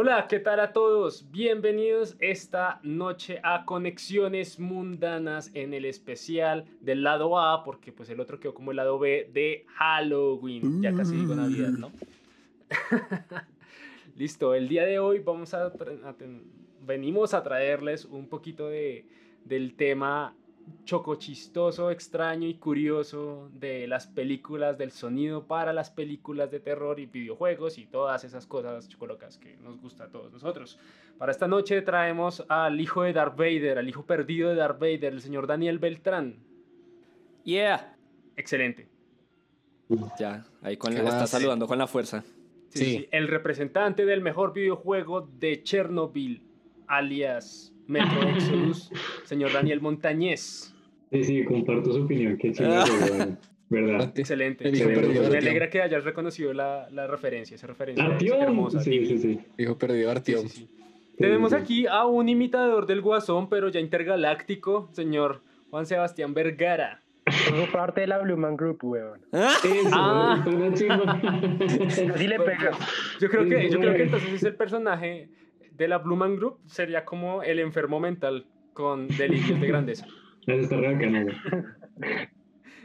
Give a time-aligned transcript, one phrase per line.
[0.00, 1.28] Hola, ¿qué tal a todos?
[1.32, 8.20] Bienvenidos esta noche a Conexiones Mundanas en el especial del lado A, porque pues el
[8.20, 10.80] otro quedó como el lado B de Halloween.
[10.80, 11.90] Ya casi digo Navidad, ¿no?
[14.16, 15.72] Listo, el día de hoy vamos a,
[16.86, 19.04] venimos a traerles un poquito de,
[19.46, 20.32] del tema
[20.84, 26.98] choco chistoso, extraño y curioso de las películas, del sonido para las películas de terror
[27.00, 30.78] y videojuegos y todas esas cosas chocolocas que nos gusta a todos nosotros.
[31.18, 35.12] Para esta noche traemos al hijo de Darth Vader, al hijo perdido de Darth Vader,
[35.12, 36.36] el señor Daniel Beltrán.
[37.44, 37.96] Yeah.
[38.36, 38.88] Excelente.
[40.18, 42.22] Ya, ahí con le está saludando con la fuerza.
[42.68, 46.42] sí, el representante del mejor videojuego de Chernobyl,
[46.86, 48.90] alias Metro Exodus,
[49.24, 50.74] señor Daniel Montañez.
[51.10, 52.36] Sí, sí, comparto su opinión.
[52.36, 52.70] Qué chido,
[53.70, 54.12] ¿verdad?
[54.14, 54.70] Excelente.
[54.70, 58.06] Me alegra que hayas reconocido la, la referencia, esa referencia
[58.38, 58.80] hermosa.
[58.80, 59.40] Sí, sí, sí.
[59.56, 60.46] Dijo perdido Artiom.
[61.16, 67.02] Tenemos aquí a un imitador del Guasón, pero ya intergaláctico, señor Juan Sebastián Vergara.
[67.48, 69.20] Tengo parte de la Blue Man Group, weón.
[69.32, 69.54] ¿Ah?
[69.92, 70.44] ah.
[72.14, 72.70] Así le pega.
[73.20, 75.28] Yo creo que, yo creo que entonces es el personaje
[75.78, 80.06] de la Blue Man Group sería como el enfermo mental con delirios de grandeza.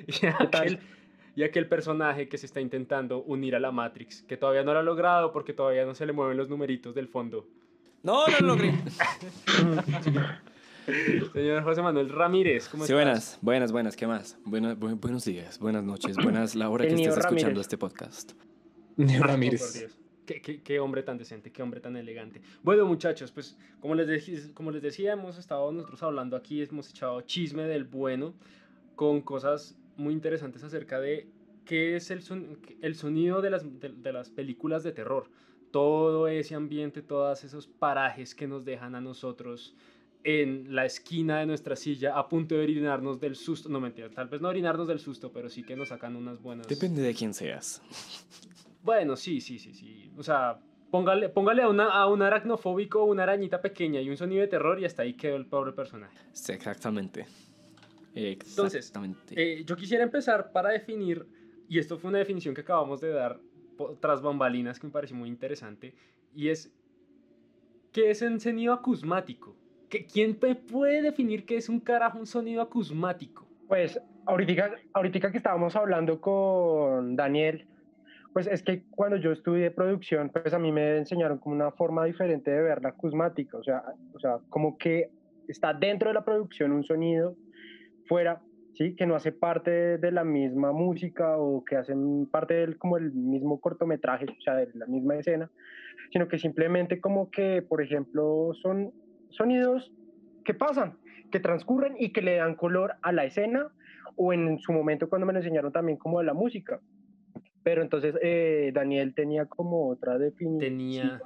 [0.08, 0.80] y, aquel,
[1.36, 4.80] y aquel personaje que se está intentando unir a la Matrix, que todavía no lo
[4.80, 7.48] ha logrado porque todavía no se le mueven los numeritos del fondo.
[8.04, 8.74] No, no lo logré.
[11.34, 14.38] Señor José Manuel Ramírez, ¿cómo sí, buenas, buenas, buenas, ¿qué más?
[14.44, 18.34] buenos días, buenas noches, buenas la hora que estés escuchando este podcast.
[18.98, 19.88] Ramírez.
[20.26, 22.42] Qué, hombre tan decente, qué hombre tan elegante.
[22.64, 27.22] Bueno, muchachos, pues como les, como les decía, hemos estado nosotros hablando aquí, hemos echado
[27.22, 28.34] chisme del bueno
[28.96, 31.28] con cosas muy interesantes acerca de
[31.66, 32.22] qué es el,
[32.82, 35.30] el sonido de las, de, las películas de terror.
[35.72, 39.76] Todo ese ambiente, todos esos parajes que nos dejan a nosotros
[40.24, 43.70] en la esquina de nuestra silla a punto de orinarnos del susto.
[43.70, 46.68] No mentira, tal vez no orinarnos del susto, pero sí que nos sacan unas buenas.
[46.68, 47.82] Depende de quién seas.
[48.84, 50.12] Bueno, sí, sí, sí, sí.
[50.18, 50.60] O sea,
[50.92, 54.80] póngale, póngale a, una, a un aracnofóbico una arañita pequeña y un sonido de terror
[54.80, 56.18] y hasta ahí quedó el pobre personaje.
[56.34, 57.26] Sí, exactamente.
[58.16, 58.94] Entonces,
[59.32, 61.26] eh, yo quisiera empezar para definir,
[61.68, 63.40] y esto fue una definición que acabamos de dar
[64.00, 65.96] tras bambalinas que me pareció muy interesante,
[66.36, 66.72] y es,
[67.92, 69.56] ¿qué es un sonido acusmático?
[70.12, 73.48] ¿Quién puede definir qué es un carajo un sonido acusmático?
[73.68, 77.68] Pues ahorita, ahorita que estábamos hablando con Daniel,
[78.34, 82.04] pues es que cuando yo estudié producción, pues a mí me enseñaron como una forma
[82.06, 83.84] diferente de ver la acusmática, o sea,
[84.14, 85.12] o sea, como que
[85.48, 87.36] está dentro de la producción un sonido
[88.08, 88.42] fuera,
[88.74, 88.96] ¿sí?
[88.96, 93.14] Que no hace parte de la misma música o que hacen parte del como el
[93.14, 95.52] mismo cortometraje, o sea, de la misma escena,
[96.12, 98.92] sino que simplemente como que, por ejemplo, son
[99.30, 99.94] sonidos
[100.44, 100.98] que pasan,
[101.32, 103.72] que transcurren y que le dan color a la escena
[104.16, 106.80] o en su momento cuando me lo enseñaron también como a la música.
[107.64, 110.60] Pero entonces eh, Daniel tenía como otra definición.
[110.60, 111.22] Tenía.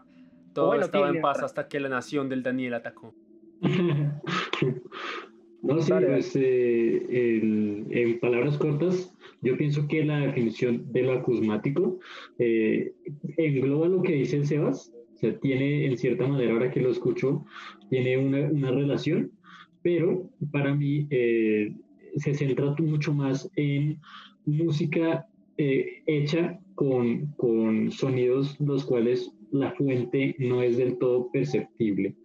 [0.53, 3.13] Todo estaba en paz hasta que la nación del Daniel atacó.
[5.61, 11.99] no, sí, pues, eh, en palabras cortas, yo pienso que la definición de lo acusmático
[12.39, 12.93] eh,
[13.37, 14.93] engloba lo que dice el Sebas.
[15.15, 17.43] O sea, tiene en cierta manera, ahora que lo escucho,
[17.89, 19.31] tiene una, una relación,
[19.81, 23.99] pero para mí se centra mucho más en
[24.45, 25.25] música
[25.57, 32.15] eh, hecha con, con sonidos los cuales la fuente no es del todo perceptible.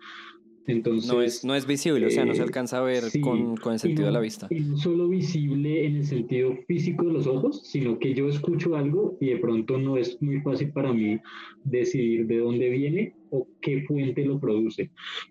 [0.67, 3.57] Entonces, no es, no es visible, o sea, no se eh, alcanza a ver con,
[3.57, 4.47] con, el sentido de la vista.
[4.51, 8.77] Y no solo visible en el sentido físico de los ojos, sino que yo escucho
[8.77, 11.19] algo y de pronto no es muy fácil para mí
[11.65, 14.91] decidir de dónde viene o qué fuente lo produce.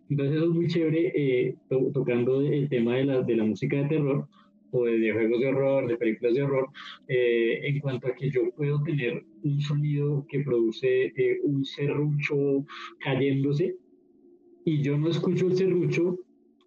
[0.09, 1.55] Entonces eso es muy chévere eh,
[1.93, 4.27] tocando el tema de la, de la música de terror,
[4.71, 6.69] o de juegos de horror, de películas de horror,
[7.07, 12.65] eh, en cuanto a que yo puedo tener un sonido que produce eh, un serrucho
[12.99, 13.75] cayéndose
[14.65, 16.17] y yo no escucho el serrucho,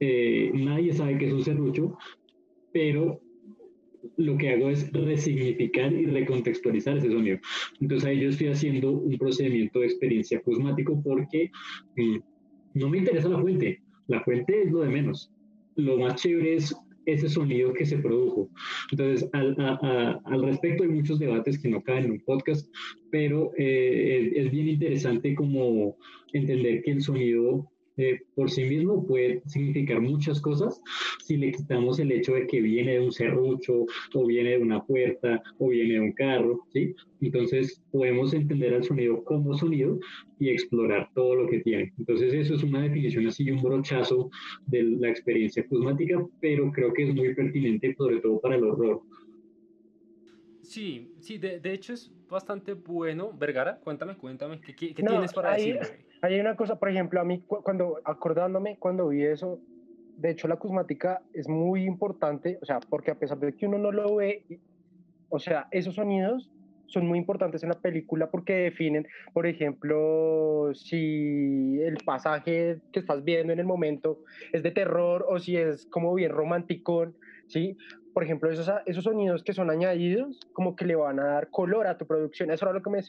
[0.00, 1.96] eh, nadie sabe que es un serrucho,
[2.72, 3.20] pero
[4.16, 7.38] lo que hago es resignificar y recontextualizar ese sonido.
[7.80, 11.50] Entonces ahí yo estoy haciendo un procedimiento de experiencia acusmático porque
[11.96, 12.16] mm,
[12.74, 15.30] no me interesa la fuente, la fuente es lo de menos.
[15.76, 16.74] Lo más chévere es
[17.06, 18.48] ese sonido que se produjo.
[18.90, 22.68] Entonces, al, respecto hay muchos debates que no caen en un podcast,
[23.10, 25.96] pero eh, es, bien interesante como
[26.32, 30.80] entender que el sonido eh, por sí mismo puede significar muchas cosas
[31.24, 34.84] si le quitamos el hecho de que viene de un serrucho o viene de una
[34.84, 36.94] puerta o viene de un carro, ¿sí?
[37.20, 39.98] Entonces podemos entender al sonido como sonido
[40.38, 41.92] y explorar todo lo que tiene.
[41.98, 44.30] Entonces eso es una definición así, un brochazo
[44.66, 49.02] de la experiencia acusmática, pero creo que es muy pertinente sobre todo para el horror.
[50.62, 53.32] Sí, sí, de, de hecho es bastante bueno.
[53.32, 55.78] Vergara, cuéntame, cuéntame, ¿qué, qué, tienes para decir?
[56.24, 59.60] Hay una cosa, por ejemplo, a mí, cuando, acordándome, cuando vi eso,
[60.16, 63.76] de hecho la cosmática es muy importante, o sea, porque a pesar de que uno
[63.76, 64.42] no lo ve,
[65.28, 66.50] o sea, esos sonidos
[66.86, 73.22] son muy importantes en la película porque definen, por ejemplo, si el pasaje que estás
[73.22, 74.20] viendo en el momento
[74.54, 77.12] es de terror o si es como bien romántico,
[77.48, 77.76] ¿sí?
[78.14, 81.86] por ejemplo, esos, esos sonidos que son añadidos, como que le van a dar color
[81.86, 82.50] a tu producción.
[82.50, 83.00] Eso era lo que me,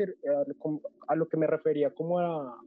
[1.08, 2.58] a lo que me refería como a...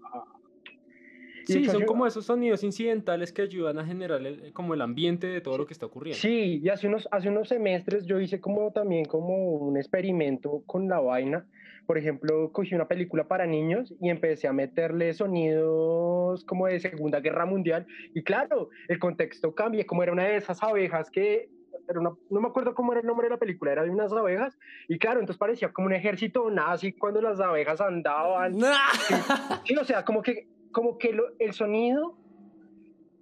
[1.53, 4.21] sí, son como esos sonidos incidentales que ayudan a generar
[4.53, 6.21] como el ambiente de todo lo que está ocurriendo.
[6.21, 10.89] Sí, y hace unos, hace unos semestres yo hice como también como un experimento con
[10.89, 11.47] la vaina.
[11.87, 17.21] Por ejemplo, cogí una película para niños y empecé a meterle sonidos como de Segunda
[17.21, 17.87] Guerra Mundial.
[18.15, 21.49] Y claro, el contexto cambia, como era una de esas abejas que
[21.95, 24.59] no me acuerdo cómo era el nombre de la película, era de unas abejas,
[24.89, 28.57] y claro, entonces parecía como un ejército nazi cuando las abejas andaban.
[29.65, 32.17] Sí, o sea, como que, como que el sonido,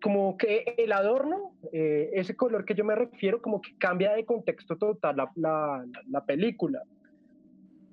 [0.02, 4.24] como que el adorno, eh, ese color que yo me refiero, como que cambia de
[4.24, 6.82] contexto total la, la, la película.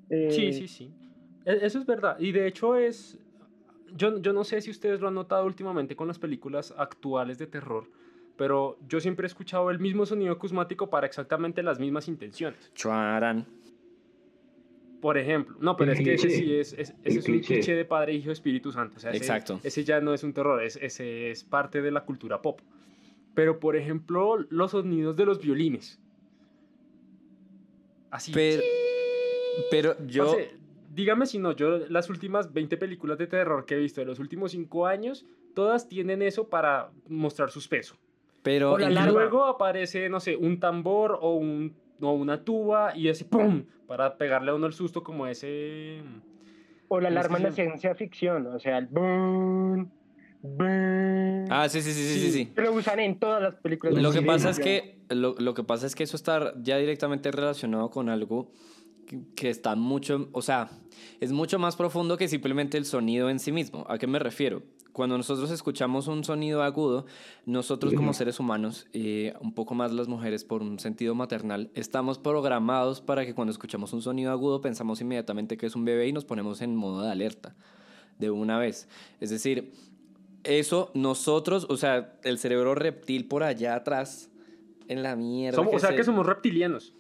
[0.10, 0.92] sí, eh, sí, sí.
[1.46, 2.20] E, eso es verdad.
[2.20, 3.18] Y de hecho es,
[3.96, 7.48] yo, yo no sé si ustedes lo han notado últimamente con las películas actuales de
[7.48, 7.90] terror,
[8.38, 12.72] pero yo siempre he escuchado el mismo sonido acusmático para exactamente las mismas intenciones.
[12.74, 13.46] Chuarán.
[15.04, 18.14] Por ejemplo, no, pero es que ese sí es, ese es un cliché de Padre,
[18.14, 18.96] Hijo, Espíritu Santo.
[18.96, 19.60] O sea, ese, Exacto.
[19.62, 22.62] Ese ya no es un terror, es, ese es parte de la cultura pop.
[23.34, 26.00] Pero, por ejemplo, los sonidos de los violines.
[28.12, 28.32] Así.
[28.32, 28.62] Pero,
[29.70, 30.38] pero yo...
[30.96, 34.20] dígame si no, yo las últimas 20 películas de terror que he visto de los
[34.20, 37.98] últimos 5 años, todas tienen eso para mostrar suspenso.
[38.42, 43.26] Pero y luego aparece, no sé, un tambor o, un, o una tuba y ese
[43.26, 43.64] ¡pum!
[43.88, 46.02] para pegarle a uno el susto como ese...
[46.88, 49.90] O la alarma en la ciencia ficción, o sea, el boom,
[50.42, 51.46] boom.
[51.50, 52.32] Ah, sí, sí, sí, sí, sí.
[52.32, 52.54] sí.
[52.56, 54.02] Lo usan en todas las películas.
[54.02, 57.32] Lo que pasa es que lo, lo, que pasa es que eso está ya directamente
[57.32, 58.52] relacionado con algo
[59.08, 60.70] que, que está mucho, o sea,
[61.20, 63.86] es mucho más profundo que simplemente el sonido en sí mismo.
[63.90, 64.62] ¿A qué me refiero?
[64.94, 67.08] Cuando nosotros escuchamos un sonido agudo,
[67.46, 72.20] nosotros como seres humanos, y un poco más las mujeres por un sentido maternal, estamos
[72.20, 76.14] programados para que cuando escuchamos un sonido agudo pensamos inmediatamente que es un bebé y
[76.14, 77.56] nos ponemos en modo de alerta
[78.20, 78.88] de una vez.
[79.20, 79.74] Es decir,
[80.44, 84.30] eso nosotros, o sea, el cerebro reptil por allá atrás,
[84.88, 85.60] en la mierda.
[85.60, 86.94] o sea que somos reptilianos.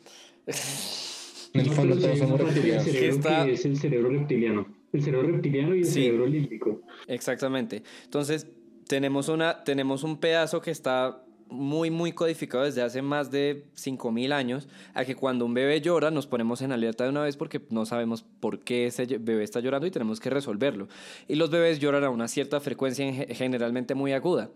[1.54, 2.88] en el fondo todos somos reptilianos.
[2.88, 4.83] es el cerebro reptiliano.
[4.94, 6.82] El cerebro reptiliano y el cerebro límbico.
[7.08, 7.84] Exactamente.
[8.06, 8.48] Entonces,
[8.88, 14.34] tenemos, una, tenemos un pedazo que está muy, muy codificado desde hace más de 5.000
[14.34, 17.62] años, a que cuando un bebé llora nos ponemos en alerta de una vez porque
[17.70, 20.88] no sabemos por qué ese bebé está llorando y tenemos que resolverlo.
[21.28, 24.50] Y los bebés lloran a una cierta frecuencia generalmente muy aguda.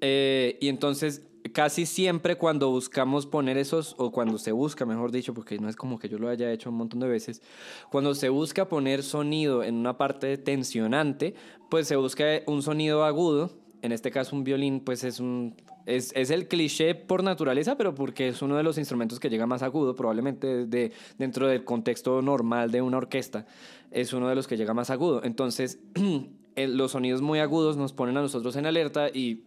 [0.00, 5.34] Eh, y entonces casi siempre cuando buscamos poner esos, o cuando se busca, mejor dicho,
[5.34, 7.42] porque no es como que yo lo haya hecho un montón de veces,
[7.90, 11.34] cuando se busca poner sonido en una parte tensionante,
[11.70, 13.50] pues se busca un sonido agudo,
[13.82, 15.54] en este caso un violín, pues es un...
[15.86, 19.46] Es, es el cliché por naturaleza, pero porque es uno de los instrumentos que llega
[19.46, 23.46] más agudo, probablemente de, dentro del contexto normal de una orquesta,
[23.90, 25.24] es uno de los que llega más agudo.
[25.24, 25.78] Entonces,
[26.56, 29.44] los sonidos muy agudos nos ponen a nosotros en alerta y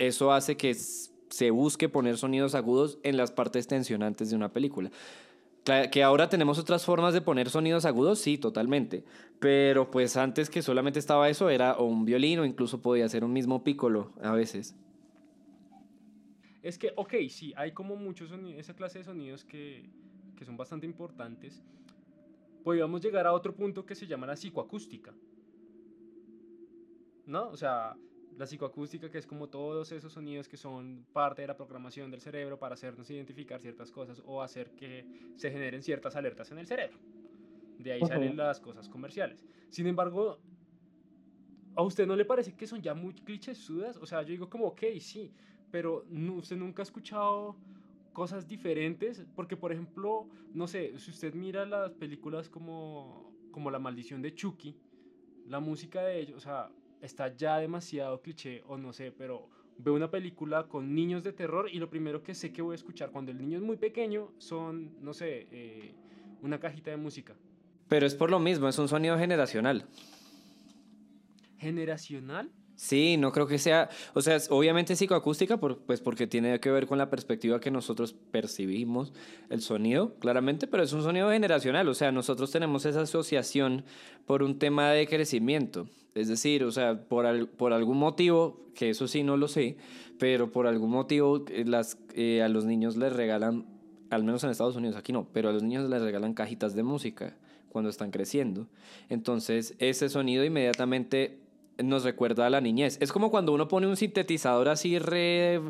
[0.00, 0.74] eso hace que
[1.30, 4.90] se busque poner sonidos agudos en las partes tensionantes de una película.
[5.92, 9.04] Que ahora tenemos otras formas de poner sonidos agudos, sí, totalmente.
[9.38, 13.32] Pero pues antes que solamente estaba eso, era un violín o incluso podía ser un
[13.32, 14.74] mismo pícolo a veces.
[16.62, 19.88] Es que, ok, sí, hay como muchos sonidos, esa clase de sonidos que,
[20.36, 21.62] que son bastante importantes.
[22.64, 25.14] Podríamos llegar a otro punto que se llama la psicoacústica.
[27.26, 27.48] ¿No?
[27.48, 27.96] O sea,
[28.36, 32.20] la psicoacústica, que es como todos esos sonidos que son parte de la programación del
[32.20, 35.06] cerebro para hacernos identificar ciertas cosas o hacer que
[35.36, 36.98] se generen ciertas alertas en el cerebro.
[37.78, 39.44] De ahí salen las cosas comerciales.
[39.70, 40.38] Sin embargo,
[41.74, 43.14] ¿a usted no le parece que son ya muy
[43.54, 43.96] sudas?
[43.96, 45.32] O sea, yo digo como, ok, sí,
[45.70, 46.04] pero
[46.36, 47.56] usted nunca ha escuchado
[48.12, 53.78] cosas diferentes, porque por ejemplo, no sé, si usted mira las películas como, como La
[53.78, 54.76] maldición de Chucky,
[55.46, 56.70] la música de ellos, o sea,
[57.00, 61.68] está ya demasiado cliché o no sé, pero veo una película con niños de terror
[61.70, 64.32] y lo primero que sé que voy a escuchar cuando el niño es muy pequeño
[64.38, 65.94] son, no sé, eh,
[66.42, 67.34] una cajita de música.
[67.88, 69.86] Pero es por lo mismo, es un sonido generacional.
[71.58, 72.50] ¿Generacional?
[72.80, 76.86] Sí, no creo que sea, o sea, obviamente psicoacústica, por, pues porque tiene que ver
[76.86, 79.12] con la perspectiva que nosotros percibimos
[79.50, 83.84] el sonido, claramente, pero es un sonido generacional, o sea, nosotros tenemos esa asociación
[84.24, 89.06] por un tema de crecimiento, es decir, o sea, por, por algún motivo, que eso
[89.08, 89.76] sí no lo sé,
[90.18, 93.66] pero por algún motivo eh, las, eh, a los niños les regalan,
[94.10, 96.82] al menos en Estados Unidos, aquí no, pero a los niños les regalan cajitas de
[96.82, 97.36] música
[97.68, 98.66] cuando están creciendo.
[99.08, 101.38] Entonces, ese sonido inmediatamente
[101.82, 102.98] nos recuerda a la niñez.
[103.00, 105.60] Es como cuando uno pone un sintetizador así re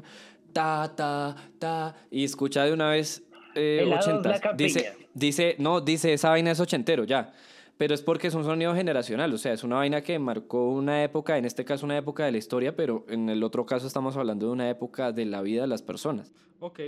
[0.53, 3.23] ta ta ta y escucha de una vez
[3.55, 4.55] eh, 80.
[4.57, 7.33] Dice, dice, no, dice esa vaina es ochentero, ya.
[7.81, 11.03] Pero es porque es un sonido generacional, o sea, es una vaina que marcó una
[11.03, 14.19] época, en este caso una época de la historia, pero en el otro caso estamos
[14.19, 16.31] hablando de una época de la vida de las personas.
[16.59, 16.79] Ok.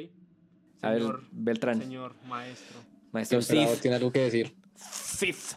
[0.83, 1.81] a ver, Beltrán.
[1.81, 2.81] Señor maestro.
[3.11, 3.41] Maestro
[3.81, 4.55] tiene algo que decir.
[4.77, 5.57] Fifth.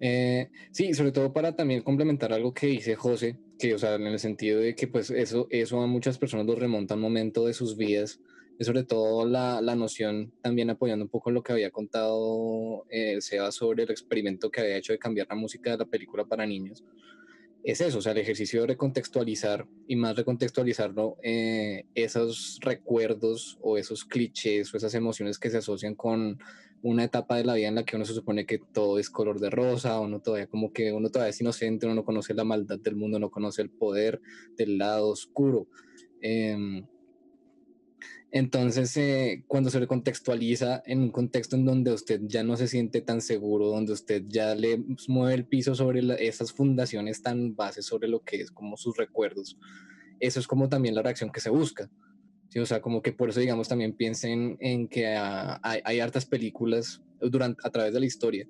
[0.00, 4.06] Eh, sí, sobre todo para también complementar algo que dice José, que, o sea, en
[4.06, 7.46] el sentido de que pues eso, eso a muchas personas lo remonta a un momento
[7.46, 8.20] de sus vidas,
[8.64, 13.52] sobre todo la, la noción, también apoyando un poco lo que había contado eh, Seba
[13.52, 16.84] sobre el experimento que había hecho de cambiar la música de la película para niños.
[17.62, 23.76] Es eso, o sea, el ejercicio de recontextualizar y más recontextualizarlo, eh, esos recuerdos o
[23.76, 26.38] esos clichés o esas emociones que se asocian con
[26.82, 29.40] una etapa de la vida en la que uno se supone que todo es color
[29.40, 32.78] de rosa, uno todavía como que uno todavía es inocente, uno no conoce la maldad
[32.78, 34.20] del mundo, no conoce el poder
[34.56, 35.66] del lado oscuro.
[36.20, 36.86] Em,
[38.32, 42.66] entonces, eh, cuando se le contextualiza en un contexto en donde usted ya no se
[42.66, 47.86] siente tan seguro, donde usted ya le mueve el piso sobre esas fundaciones tan bases
[47.86, 49.56] sobre lo que es como sus recuerdos,
[50.18, 51.90] eso es como también la reacción que se busca.
[52.48, 56.26] Sí, o sea, como que por eso, digamos, también piensen en que hay, hay, hartas
[56.26, 58.46] películas durante, a través de la historia,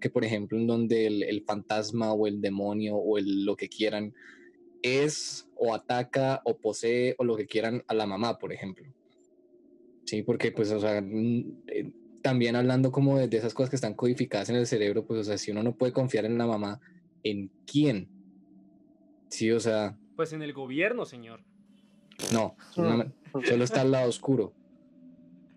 [0.00, 3.68] que por ejemplo, en donde el, el fantasma o el demonio o el, lo que
[3.68, 4.14] quieran
[4.82, 8.86] es o ataca o posee o lo que quieran a la mamá, por ejemplo.
[10.08, 11.04] Sí, porque pues, o sea,
[11.66, 15.20] eh, también hablando como de, de, esas cosas que están codificadas en el cerebro, pues,
[15.20, 16.80] o sea, si uno no puede confiar en la mamá,
[17.22, 18.08] ¿en quién?
[19.28, 19.98] Sí, o sea...
[20.16, 21.42] Pues en el gobierno, señor.
[22.32, 24.54] No, solo está al lado oscuro.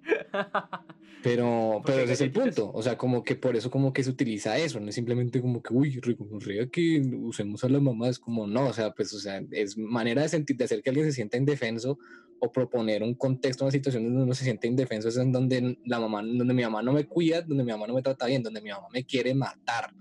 [1.24, 2.72] Pero, pero ese es el punto.
[2.74, 5.62] O sea, como que por eso como que se utiliza eso, no es simplemente como
[5.62, 6.00] que, uy,
[6.40, 9.78] rea que usemos a la mamá, es como, no, o sea, pues, o sea, es
[9.78, 12.00] manera de sentir, de hacer que alguien se sienta indefenso
[12.40, 16.00] o proponer un contexto, una situación donde uno se siente indefenso, es en donde la
[16.00, 18.62] mamá, donde mi mamá no me cuida, donde mi mamá no me trata bien, donde
[18.62, 19.94] mi mamá me quiere matar.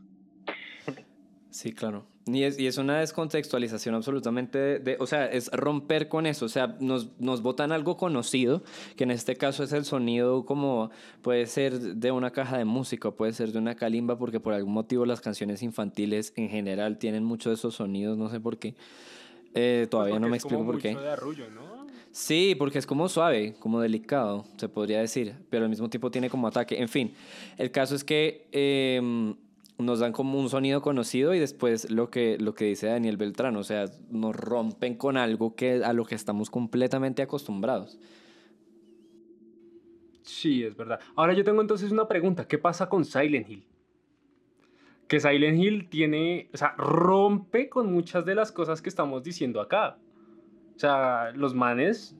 [1.50, 2.04] Sí, claro.
[2.26, 6.48] Y es, y es una descontextualización absolutamente, de, o sea, es romper con eso, o
[6.48, 8.62] sea, nos, nos botan algo conocido,
[8.96, 10.90] que en este caso es el sonido como
[11.22, 14.74] puede ser de una caja de música, puede ser de una calimba, porque por algún
[14.74, 18.74] motivo las canciones infantiles en general tienen muchos de esos sonidos, no sé por qué.
[19.54, 20.94] Eh, todavía no me explico por qué.
[20.94, 21.88] De arrullo, ¿no?
[22.12, 26.30] Sí, porque es como suave, como delicado, se podría decir, pero al mismo tiempo tiene
[26.30, 26.80] como ataque.
[26.80, 27.14] En fin,
[27.56, 28.46] el caso es que...
[28.52, 29.34] Eh,
[29.80, 33.56] nos dan como un sonido conocido y después lo que, lo que dice Daniel Beltrán,
[33.56, 37.98] o sea, nos rompen con algo que, a lo que estamos completamente acostumbrados.
[40.22, 41.00] Sí, es verdad.
[41.16, 43.66] Ahora yo tengo entonces una pregunta, ¿qué pasa con Silent Hill?
[45.08, 49.60] Que Silent Hill tiene, o sea, rompe con muchas de las cosas que estamos diciendo
[49.60, 49.98] acá.
[50.76, 52.16] O sea, los manes,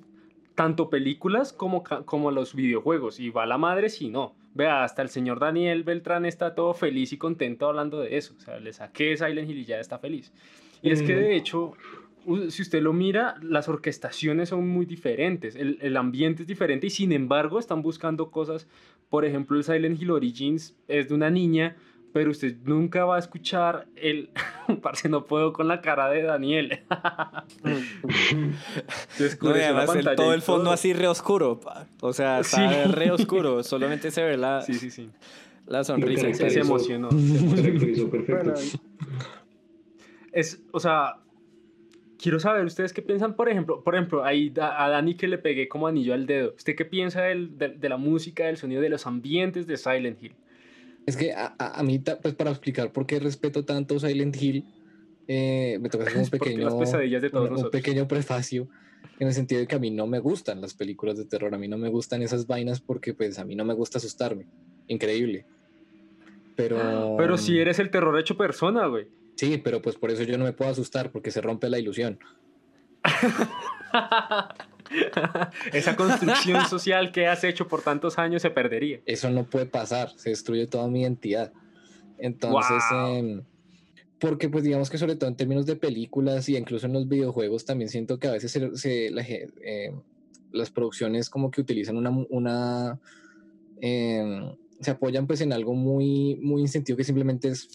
[0.54, 4.34] tanto películas como, como los videojuegos, y va la madre si no.
[4.54, 8.34] Vea, hasta el señor Daniel Beltrán está todo feliz y contento hablando de eso.
[8.36, 10.32] O sea, le saqué Silent Hill y ya está feliz.
[10.82, 11.74] Y es que de hecho,
[12.48, 16.90] si usted lo mira, las orquestaciones son muy diferentes, el, el, ambiente es diferente y
[16.90, 18.66] sin embargo están buscando cosas.
[19.08, 21.76] Por ejemplo, el Silent Hill Origins es de una niña
[22.12, 24.30] pero usted nunca va a escuchar el
[24.82, 26.80] parce no puedo con la cara de Daniel.
[29.42, 31.60] No, además el, todo el fondo así re oscuro
[32.00, 35.10] o sea está re oscuro solamente se ve la sí sí sí.
[35.66, 36.32] la sonrisa.
[36.32, 38.54] se, se emocionó perfecto.
[40.32, 41.16] Es o sea
[42.18, 45.68] Quiero saber ustedes qué piensan, por ejemplo, por ejemplo, ahí a Dani que le pegué
[45.68, 46.52] como anillo al dedo.
[46.54, 50.22] ¿Usted qué piensa del, de, de la música, del sonido, de los ambientes de Silent
[50.22, 50.34] Hill?
[51.10, 54.64] Es que a, a, mí, pues para explicar por qué respeto tanto Silent Hill,
[55.26, 58.68] eh, me toca hacer un pequeño, de todos un, un pequeño prefacio
[59.18, 61.58] en el sentido de que a mí no me gustan las películas de terror, a
[61.58, 64.46] mí no me gustan esas vainas porque pues a mí no me gusta asustarme.
[64.86, 65.46] Increíble.
[66.54, 67.16] Pero...
[67.18, 69.08] Pero si eres el terror hecho persona, güey.
[69.34, 72.20] Sí, pero pues por eso yo no me puedo asustar, porque se rompe la ilusión.
[75.72, 79.00] Esa construcción social que has hecho por tantos años se perdería.
[79.06, 81.52] Eso no puede pasar, se destruye toda mi identidad.
[82.18, 83.42] Entonces, em,
[84.18, 87.64] porque pues digamos que sobre todo en términos de películas y incluso en los videojuegos
[87.64, 90.00] también siento que a veces se, em,
[90.52, 93.00] las producciones como que utilizan una, una
[93.80, 97.68] em, se apoyan pues en algo muy, muy instintivo que simplemente es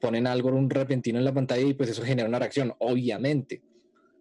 [0.00, 3.60] ponen algo un repentino en la pantalla y pues eso genera una reacción, obviamente.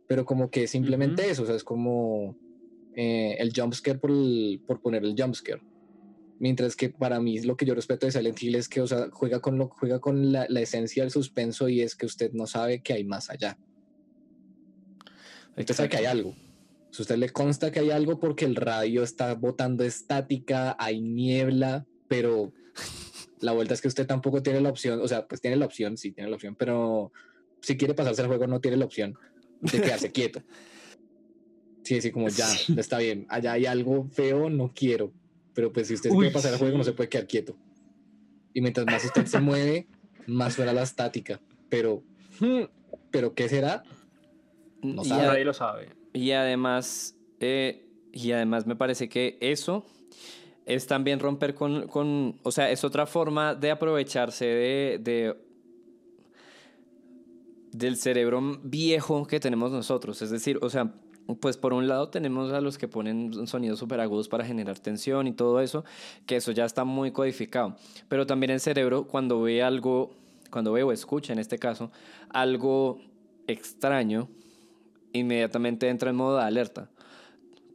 [0.08, 2.36] Pero como que simplemente eso, o sea, es como
[2.96, 4.12] eh, el jumpscare por,
[4.66, 5.62] por poner el jumpscare.
[6.40, 9.10] Mientras que para mí lo que yo respeto de Silent Hill es que o sea,
[9.12, 12.48] juega con, lo, juega con la, la esencia del suspenso y es que usted no
[12.48, 13.58] sabe que hay más allá.
[15.58, 16.36] Usted sabe que hay algo.
[16.92, 21.86] Si usted le consta que hay algo porque el radio está botando estática, hay niebla,
[22.08, 22.54] pero
[23.42, 25.98] la vuelta es que usted tampoco tiene la opción, o sea, pues tiene la opción,
[25.98, 27.12] sí tiene la opción, pero
[27.62, 29.18] si quiere pasarse el juego no tiene la opción
[29.62, 30.42] de quedarse quieto.
[31.84, 32.48] Sí, sí, como ya,
[32.78, 35.14] está bien, allá hay algo feo, no quiero,
[35.54, 37.56] pero pues si usted quiere pasar el juego no se puede quedar quieto.
[38.54, 39.88] Y mientras más usted se mueve,
[40.26, 42.04] más suena la estática, pero,
[43.12, 43.84] pero ¿qué será?
[44.82, 45.28] No sabe.
[45.28, 45.90] Nadie lo sabe.
[46.14, 49.86] Y además, eh, y además me parece que eso
[50.66, 55.36] es también romper con, con, o sea, es otra forma de aprovecharse de, de,
[57.78, 60.22] del cerebro viejo que tenemos nosotros.
[60.22, 60.94] Es decir, o sea,
[61.40, 65.28] pues por un lado tenemos a los que ponen sonidos súper agudos para generar tensión
[65.28, 65.84] y todo eso,
[66.26, 67.76] que eso ya está muy codificado.
[68.08, 70.12] Pero también el cerebro cuando ve algo,
[70.50, 71.92] cuando ve o escucha en este caso,
[72.30, 73.00] algo
[73.46, 74.30] extraño,
[75.14, 76.90] inmediatamente entra en modo de alerta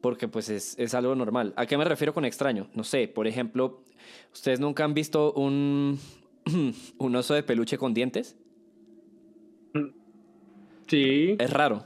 [0.00, 1.54] porque pues es, es, algo normal.
[1.56, 2.66] ¿A qué me refiero con extraño?
[2.74, 3.84] No sé, por ejemplo,
[4.32, 5.96] ¿ustedes nunca han visto un,
[6.98, 8.34] un oso de peluche con dientes?
[10.86, 11.36] Sí.
[11.38, 11.84] Es raro.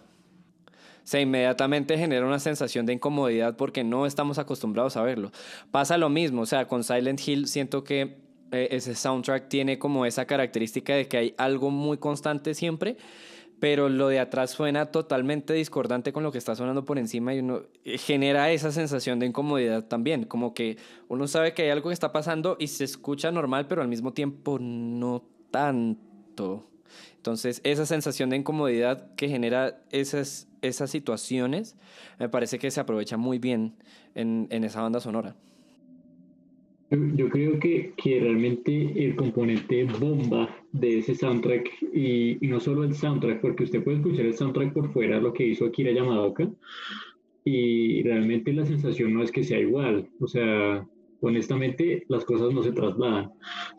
[0.70, 5.30] O sea, inmediatamente genera una sensación de incomodidad porque no estamos acostumbrados a verlo.
[5.70, 8.18] Pasa lo mismo, o sea, con Silent Hill siento que
[8.50, 12.96] eh, ese soundtrack tiene como esa característica de que hay algo muy constante siempre
[13.58, 17.40] pero lo de atrás suena totalmente discordante con lo que está sonando por encima y
[17.40, 20.76] uno eh, genera esa sensación de incomodidad también, como que
[21.08, 24.12] uno sabe que hay algo que está pasando y se escucha normal, pero al mismo
[24.12, 26.68] tiempo no tanto.
[27.16, 31.76] Entonces, esa sensación de incomodidad que genera esas, esas situaciones,
[32.18, 33.74] me parece que se aprovecha muy bien
[34.14, 35.36] en, en esa banda sonora.
[36.90, 42.94] Yo creo que, que, realmente el componente bomba de ese soundtrack, y, no solo el
[42.94, 46.48] soundtrack, porque usted puede escuchar el soundtrack por fuera, lo que hizo Akira Yamaoka,
[47.44, 50.08] y realmente la sensación no es que sea igual.
[50.20, 50.86] O sea,
[51.20, 53.32] honestamente, las cosas no se trasladan.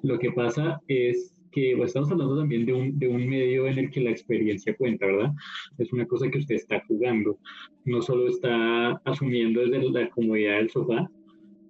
[0.03, 3.79] Lo que pasa es que pues, estamos hablando también de un, de un medio en
[3.79, 5.31] el que la experiencia cuenta, ¿verdad?
[5.79, 7.39] Es una cosa que usted está jugando.
[7.83, 11.09] No solo está asumiendo desde la comodidad del sofá,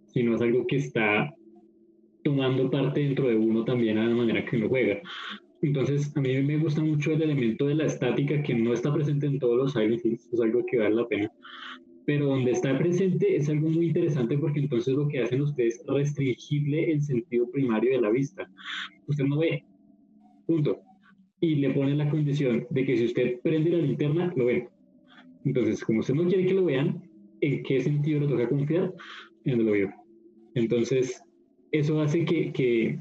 [0.08, 1.34] sino es algo que está
[2.22, 5.00] tomando parte dentro de uno también a la manera que uno juega.
[5.62, 9.26] Entonces, a mí me gusta mucho el elemento de la estática que no está presente
[9.26, 11.32] en todos los Silent Hills, es algo que vale la pena.
[12.06, 15.88] Pero donde está presente es algo muy interesante porque entonces lo que hacen ustedes es
[15.88, 18.50] restringirle el sentido primario de la vista.
[19.08, 19.64] Usted no ve,
[20.48, 20.80] punto.
[21.40, 24.70] Y le ponen la condición de que si usted prende la linterna, lo ven.
[25.46, 27.04] Entonces, como usted no quiere que lo vean,
[27.42, 28.94] ¿en qué sentido le toca confiar?
[29.46, 29.90] En el oído.
[30.56, 31.22] Entonces,
[31.72, 33.00] eso hace que, que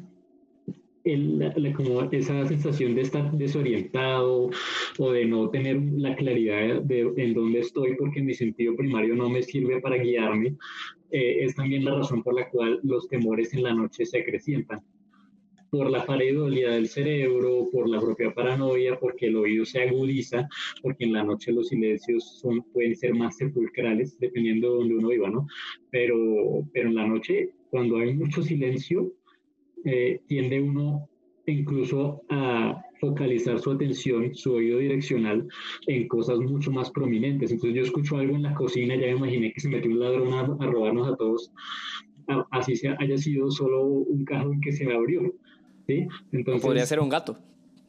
[1.06, 4.50] el, como esa sensación de estar desorientado
[4.98, 9.30] o de no tener la claridad de, en dónde estoy porque mi sentido primario no
[9.30, 10.56] me sirve para guiarme,
[11.10, 14.80] eh, es también la razón por la cual los temores en la noche se acrecientan.
[15.70, 20.48] Por la pareidolia del cerebro, por la propia paranoia, porque el oído se agudiza,
[20.82, 25.08] porque en la noche los silencios son, pueden ser más sepulcrales, dependiendo de donde uno
[25.08, 25.46] viva, ¿no?
[25.90, 29.12] Pero, pero en la noche cuando hay mucho silencio,
[29.84, 31.08] eh, tiende uno
[31.46, 35.46] incluso a focalizar su atención, su oído direccional
[35.86, 37.52] en cosas mucho más prominentes.
[37.52, 40.32] Entonces yo escucho algo en la cocina, ya me imaginé que se metió un ladrón
[40.32, 41.52] a, robarnos a todos,
[42.50, 45.34] así sea, haya sido solo un cajón que se abrió.
[45.86, 46.06] ¿Sí?
[46.32, 47.38] Entonces, podría ser un gato.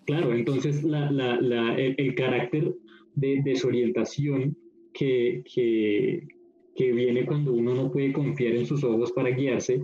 [0.05, 2.73] Claro, entonces la, la, la, el, el, carácter
[3.15, 4.55] de desorientación
[4.93, 6.27] que, que,
[6.75, 9.81] que viene cuando uno no puede confiar en sus ojos para guiarse,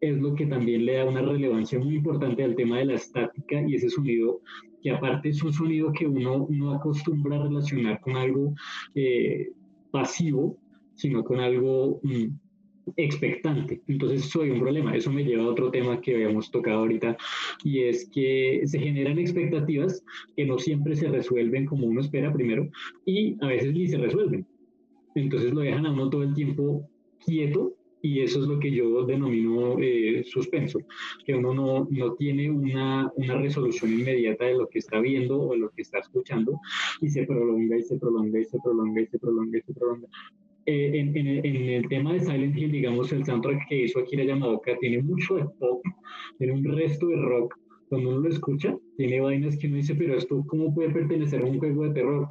[0.00, 3.62] es lo que también le da una relevancia muy importante al tema de la estática
[3.66, 4.40] y ese sonido,
[4.82, 8.54] que aparte es un sonido que uno no acostumbra a relacionar con algo
[8.94, 9.52] eh,
[9.92, 10.58] pasivo,
[10.94, 12.26] sino con algo mm,
[12.96, 13.80] expectante.
[13.88, 14.96] Entonces soy un problema.
[14.96, 17.16] Eso me lleva a otro tema que habíamos tocado ahorita
[17.64, 20.04] y es que se generan expectativas
[20.36, 22.68] que no siempre se resuelven como uno espera primero
[23.04, 24.46] y a veces ni se resuelven.
[25.14, 26.88] Entonces lo dejan a uno todo el tiempo
[27.24, 30.80] quieto y eso es lo que yo denomino eh, suspenso,
[31.24, 35.52] que uno no, no tiene una, una, resolución inmediata de lo que está viendo o
[35.52, 36.58] de lo que está escuchando
[37.00, 40.08] y se prolonga y se prolonga y se prolonga y se prolonga y se prolonga.
[40.66, 44.24] Eh, en, en, en, el tema de Silent Hill, digamos, el soundtrack que hizo Akira
[44.24, 45.82] Yamaoka tiene mucho de pop,
[46.38, 47.58] tiene un resto de rock.
[47.88, 51.44] Cuando uno lo escucha, tiene vainas que uno dice, pero esto, ¿cómo puede pertenecer a
[51.44, 52.28] un juego de terror?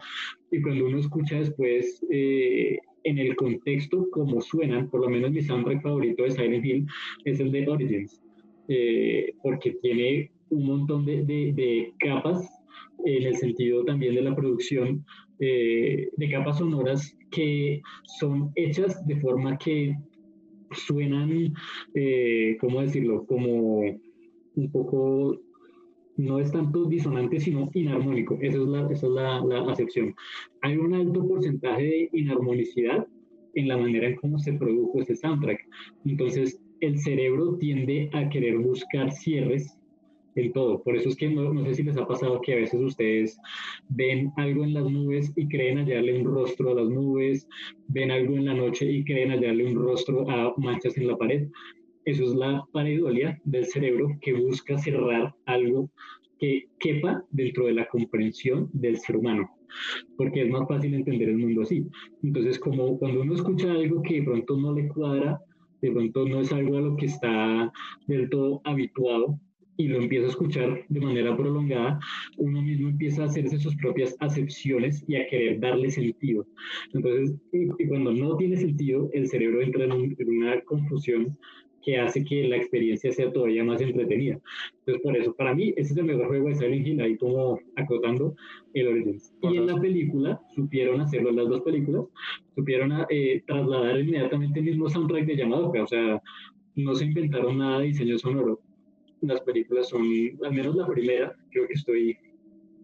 [0.50, 5.42] Y cuando uno escucha después, eh, en el contexto, como suenan, por lo menos mi
[5.42, 6.88] soundtrack favorito de Silent Hill
[7.26, 8.22] es el de Origins,
[8.70, 12.48] eh, porque tiene un montón de, de, de capas
[13.06, 15.06] en el sentido también de la producción
[15.40, 19.96] eh, de capas sonoras que son hechas de forma que
[20.72, 21.54] suenan,
[21.96, 23.26] eh, ¿cómo decirlo?
[23.26, 23.82] Como
[24.56, 25.38] un poco,
[26.18, 28.38] no es tanto disonante, sino inarmónico.
[28.42, 30.14] Esa es la, esa es la, la acepción.
[30.62, 33.08] Hay un alto porcentaje de inarmonicidad
[33.54, 35.60] en la manera en cómo se produjo ese soundtrack.
[36.06, 39.78] Entonces, el cerebro tiende a querer buscar cierres
[40.36, 40.82] en todo.
[40.84, 43.38] Por eso es que no, no, sé si les ha pasado que a veces ustedes
[43.90, 47.48] ven algo en las nubes y creen hallarle un rostro a las nubes,
[47.88, 51.48] ven algo en la noche y creen hallarle un rostro a manchas en la pared.
[52.06, 55.90] Eso es la pareidolia del cerebro que busca cerrar algo
[56.40, 59.48] que quepa dentro de la comprensión del ser humano,
[60.18, 61.86] porque es más fácil entender el mundo así.
[62.24, 65.40] Entonces, como cuando uno escucha algo que de pronto no le cuadra,
[65.82, 67.72] de pronto no es algo a lo que está
[68.08, 69.40] del todo habituado,
[69.78, 72.00] y lo empieza a escuchar de manera prolongada,
[72.38, 76.46] uno mismo empieza a hacerse sus propias acepciones y a querer darle sentido.
[76.94, 81.38] Entonces, y, cuando no tiene sentido, el cerebro entra en, un, en, una confusión
[81.84, 84.40] que hace que la experiencia sea todavía más entretenida.
[84.80, 87.60] Entonces, por eso, para mí, ese es el mejor juego de Silent Hill, ahí como
[87.76, 88.36] acotando
[88.74, 89.34] el Origins.
[89.42, 92.06] Y en la película, supieron hacerlo las dos películas,
[92.56, 96.22] supieron eh, trasladar inmediatamente el mismo soundtrack de Yamadoka, o sea,
[96.76, 98.62] no se inventaron nada de diseño sonoro,
[99.22, 100.04] las películas son,
[100.44, 102.18] al menos la primera, creo que estoy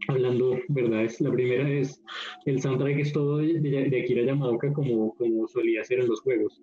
[0.07, 2.01] hablando verdades, la primera es
[2.45, 6.61] el soundtrack es todo de, de, Akira Yamaoka como, como solía ser en los juegos.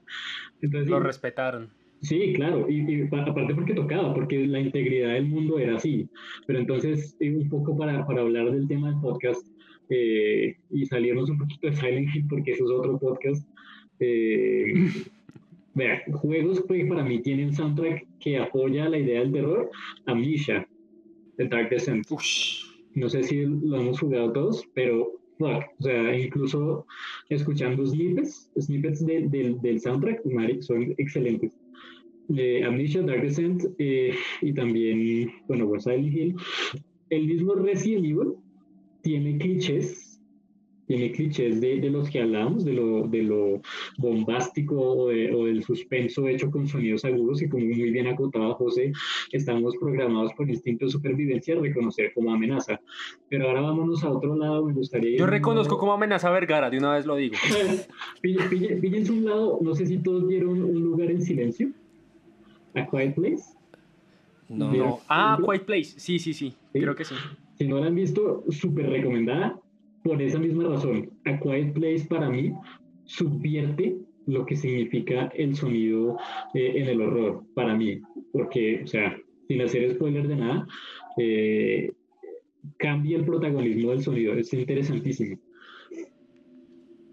[0.63, 1.71] Entonces, Lo respetaron.
[2.01, 6.09] Sí, claro, y, y, aparte porque tocaba, porque la integridad del mundo era así.
[6.47, 9.47] Pero entonces, un poco para, para hablar del tema del podcast
[9.89, 13.49] eh, y salirnos un poquito de Silent Hill, porque eso es otro podcast.
[14.01, 14.75] Eh,
[15.75, 19.71] Vea, juegos que para mí tienen soundtrack que apoya la idea del terror.
[20.07, 20.67] Amnesia,
[21.37, 22.07] The Dark Descent.
[22.95, 26.87] No sé si lo hemos jugado todos, pero o sea, incluso
[27.29, 30.23] escuchando snippets, snippets de, de, del soundtrack,
[30.61, 31.51] son excelentes.
[32.35, 36.37] Eh, Amnesia, Dark Descent eh, y también, bueno, Silent Hill.
[37.11, 38.35] El mismo Resident Evil
[39.03, 40.04] tiene clichés
[40.87, 43.61] tiene clichés de, de, los que hablamos, de lo, de lo
[43.97, 48.55] bombástico o, de, o, del suspenso hecho con sonidos agudos y como muy bien acotaba
[48.55, 48.93] José,
[49.33, 52.81] estamos programados por instinto de supervivencia a reconocer como amenaza.
[53.29, 55.19] Pero ahora vámonos a otro lado, me gustaría...
[55.19, 57.37] Yo reconozco como amenaza a Vergara, de una vez lo digo.
[58.23, 61.71] Píllense un lado, no sé si todos vieron un lugar en silencio,
[62.75, 63.45] A Quiet Place.
[64.49, 65.01] No, no.
[65.09, 67.15] Ah, Quiet Place, sí, sí, sí, sí, creo que sí.
[67.57, 69.59] Si no la han visto, súper recomendada
[70.05, 72.53] por esa misma razón, A Quiet Place para mí
[73.07, 76.19] subvierte lo que significa el sonido
[76.53, 80.67] eh, en el horror, para mí, porque, o sea, sin hacer spoiler de nada,
[81.17, 81.93] eh,
[82.79, 85.39] cambia el protagonismo del sonido, es interesantísimo.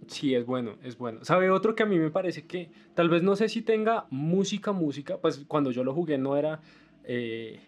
[0.08, 1.24] Sí, es bueno, es bueno.
[1.24, 4.74] ¿Sabe otro que a mí me parece que tal vez no sé si tenga música,
[4.74, 6.62] música, pues cuando yo lo jugué no era...
[7.06, 7.60] Eh,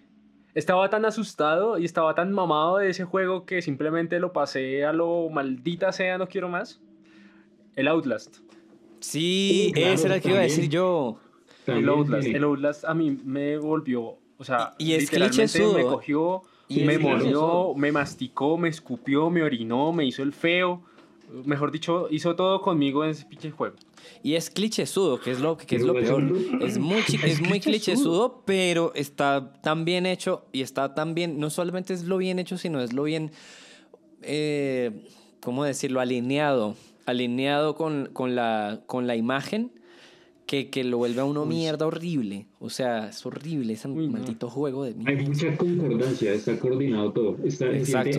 [0.55, 4.93] estaba tan asustado y estaba tan mamado de ese juego que simplemente lo pasé a
[4.93, 6.81] lo maldita sea, no quiero más.
[7.75, 8.37] El Outlast.
[8.99, 11.19] Sí, claro, ese era el que iba a decir yo.
[11.65, 15.83] El Outlast, el Outlast a mí me volvió, o sea, y, y es literalmente me
[15.83, 20.83] cogió, y me mordió, me masticó, me escupió, me orinó, me hizo el feo.
[21.45, 23.75] Mejor dicho, hizo todo conmigo en ese pinche juego.
[24.21, 26.23] Y es clichésudo, que es lo, que es lo peor.
[26.61, 31.49] Es muy, es muy clichésudo, pero está tan bien hecho y está tan bien, no
[31.49, 33.31] solamente es lo bien hecho, sino es lo bien,
[34.21, 34.91] eh,
[35.41, 36.01] ¿cómo decirlo?
[36.01, 36.75] Alineado,
[37.07, 39.71] alineado con, con, la, con la imagen.
[40.45, 42.47] Que, que, lo vuelve a uno mierda horrible.
[42.59, 44.51] O sea, es horrible ese Uy, maldito no.
[44.51, 45.17] juego de mierda.
[45.17, 47.67] Hay mucha concordancia, está coordinado todo, está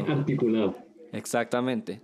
[0.09, 0.75] articulado.
[1.13, 2.01] Exactamente.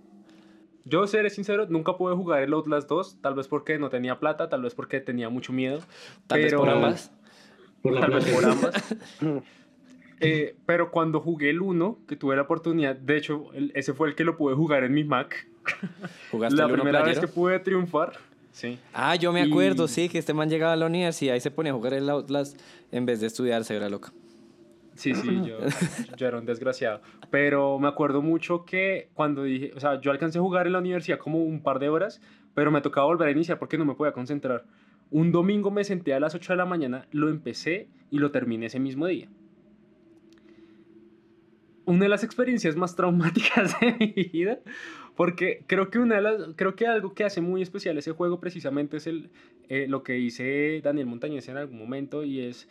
[0.85, 4.49] Yo, seré sincero, nunca pude jugar el Outlast 2, tal vez porque no tenía plata,
[4.49, 5.79] tal vez porque tenía mucho miedo.
[6.27, 7.11] Tal vez por ambas.
[7.81, 8.95] Por Tal vez por ambas.
[10.23, 14.07] Eh, pero cuando jugué el 1, que tuve la oportunidad, de hecho, el- ese fue
[14.07, 15.47] el que lo pude jugar en mi Mac.
[16.29, 18.13] ¿Jugaste La el primera vez que pude triunfar.
[18.51, 18.77] Sí.
[18.93, 21.49] Ah, yo me acuerdo, Y- sí, que este man llegaba a la universidad y se
[21.49, 22.59] ponía a jugar el Outlast
[22.91, 24.13] en vez de estudiar, se era loca.
[24.95, 25.57] Sí, sí, yo,
[26.17, 27.01] yo era un desgraciado.
[27.29, 30.79] Pero me acuerdo mucho que cuando dije, o sea, yo alcancé a jugar en la
[30.79, 32.21] universidad como un par de horas,
[32.53, 34.65] pero me tocaba volver a iniciar porque no me podía concentrar.
[35.09, 38.67] Un domingo me senté a las 8 de la mañana, lo empecé y lo terminé
[38.67, 39.27] ese mismo día.
[41.85, 44.59] Una de las experiencias más traumáticas de mi vida,
[45.15, 48.39] porque creo que, una de las, creo que algo que hace muy especial ese juego
[48.39, 49.29] precisamente es el,
[49.67, 52.69] eh, lo que dice Daniel Montañez en algún momento y es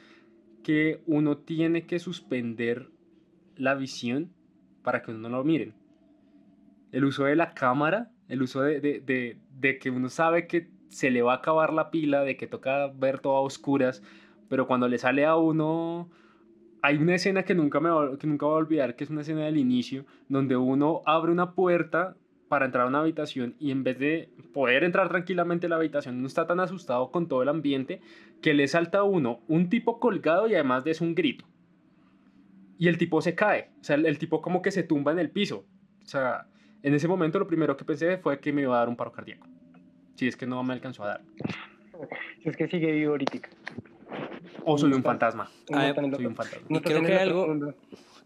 [0.63, 2.89] que uno tiene que suspender
[3.57, 4.31] la visión
[4.83, 5.75] para que uno no lo miren.
[6.93, 10.69] El uso de la cámara, el uso de, de- de- de que uno sabe que
[10.89, 14.03] se le va a acabar la pila, de que toca ver todo a oscuras,
[14.49, 16.11] pero cuando le sale a uno...
[16.83, 19.21] Hay una escena que nunca, me va, que nunca voy a olvidar, que es una
[19.21, 22.17] escena del inicio, donde uno abre una puerta
[22.51, 26.17] para entrar a una habitación y en vez de poder entrar tranquilamente a la habitación,
[26.17, 28.01] uno está tan asustado con todo el ambiente
[28.43, 31.45] que le salta a uno un tipo colgado y además de eso un grito.
[32.77, 35.21] Y el tipo se cae, o sea, el, el tipo como que se tumba en
[35.21, 35.65] el piso.
[36.03, 36.49] O sea,
[36.83, 39.13] en ese momento lo primero que pensé fue que me iba a dar un paro
[39.13, 39.47] cardíaco.
[40.17, 41.21] Si es que no me alcanzó a dar.
[42.43, 43.49] Si es que sigue vivo ahorita.
[44.65, 45.49] O soy un fantasma.
[45.73, 46.35] Ah, Soy un
[46.69, 47.75] Y creo que algo-.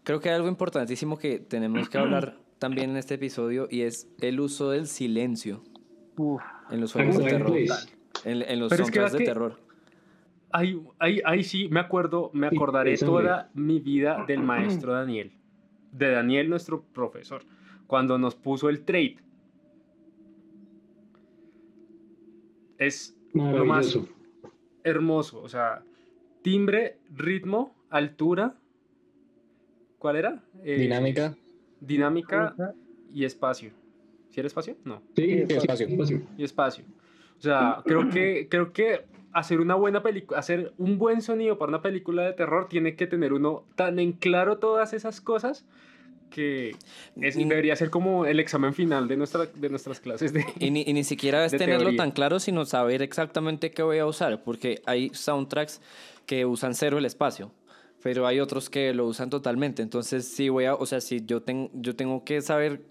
[0.03, 4.09] Creo que hay algo importantísimo que tenemos que hablar también en este episodio y es
[4.21, 5.63] el uso del silencio
[6.17, 6.41] Uf,
[6.71, 7.57] en los juegos de terror.
[8.23, 9.59] En, en los Pero es que soundtracks de que- terror.
[10.51, 15.33] Ahí, ahí, ahí sí me acuerdo, me acordaré toda mi vida del maestro Daniel.
[15.91, 17.43] De Daniel, nuestro profesor.
[17.87, 19.17] Cuando nos puso el trade.
[22.77, 23.97] Es lo más
[24.83, 25.41] hermoso.
[25.41, 25.83] O sea,
[26.41, 28.55] timbre, ritmo, altura.
[29.99, 30.43] ¿Cuál era?
[30.63, 31.35] Eh, Dinámica.
[31.79, 32.55] Dinámica
[33.13, 33.71] y espacio.
[34.29, 34.75] ¿Sí era espacio?
[34.83, 35.01] No.
[35.15, 35.87] Sí, espacio.
[35.87, 36.21] espacio.
[36.37, 36.85] y espacio.
[37.37, 41.69] O sea, creo que, creo que hacer una buena película, hacer un buen sonido para
[41.69, 45.65] una película de terror tiene que tener uno tan en claro todas esas cosas
[46.29, 46.75] que
[47.21, 50.43] es- debería ser como el examen final de, nuestra, de nuestras clases de...
[50.59, 51.97] Y ni, y ni siquiera es tenerlo teoría.
[51.97, 55.81] tan claro, sino saber exactamente qué voy a usar, porque hay soundtracks
[56.25, 57.51] que usan cero el espacio,
[58.05, 59.81] pero hay otros que lo usan totalmente.
[59.81, 62.85] Entonces, sí voy a, o sea, si yo, tengo yo tengo que saber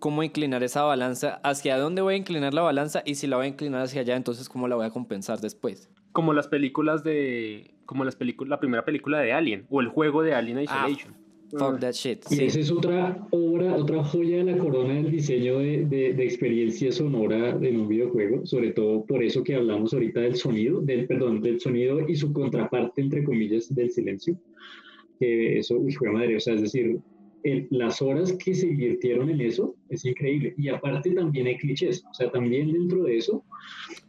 [0.00, 3.46] cómo inclinar esa balanza, hacia dónde voy a inclinar la balanza y si la voy
[3.46, 5.88] a inclinar hacia allá, entonces cómo la voy a compensar después.
[6.10, 7.76] Como las películas de...
[7.86, 11.16] Como las películas, la primera película de Alien o el juego de Alien Ah, Isolation.
[11.58, 12.24] Fuck that shit.
[12.30, 12.44] Y Sí.
[12.44, 16.92] esa es otra obra, otra joya de la corona del diseño de, de, de experiencia
[16.92, 21.40] sonora en un videojuego, sobre todo por eso que hablamos ahorita del sonido, del, perdón,
[21.40, 24.36] del sonido y su contraparte, entre comillas, del silencio.
[25.18, 26.98] Que eso, uy, fue madre, o sea, es decir,
[27.42, 30.54] el- las horas que se invirtieron en eso es increíble.
[30.56, 33.42] Y aparte también hay clichés, o sea, también dentro de eso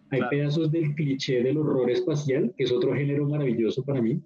[0.10, 0.30] hay Claro.
[0.30, 4.20] pedazos del cliché del horror espacial, que es otro género maravilloso para mí,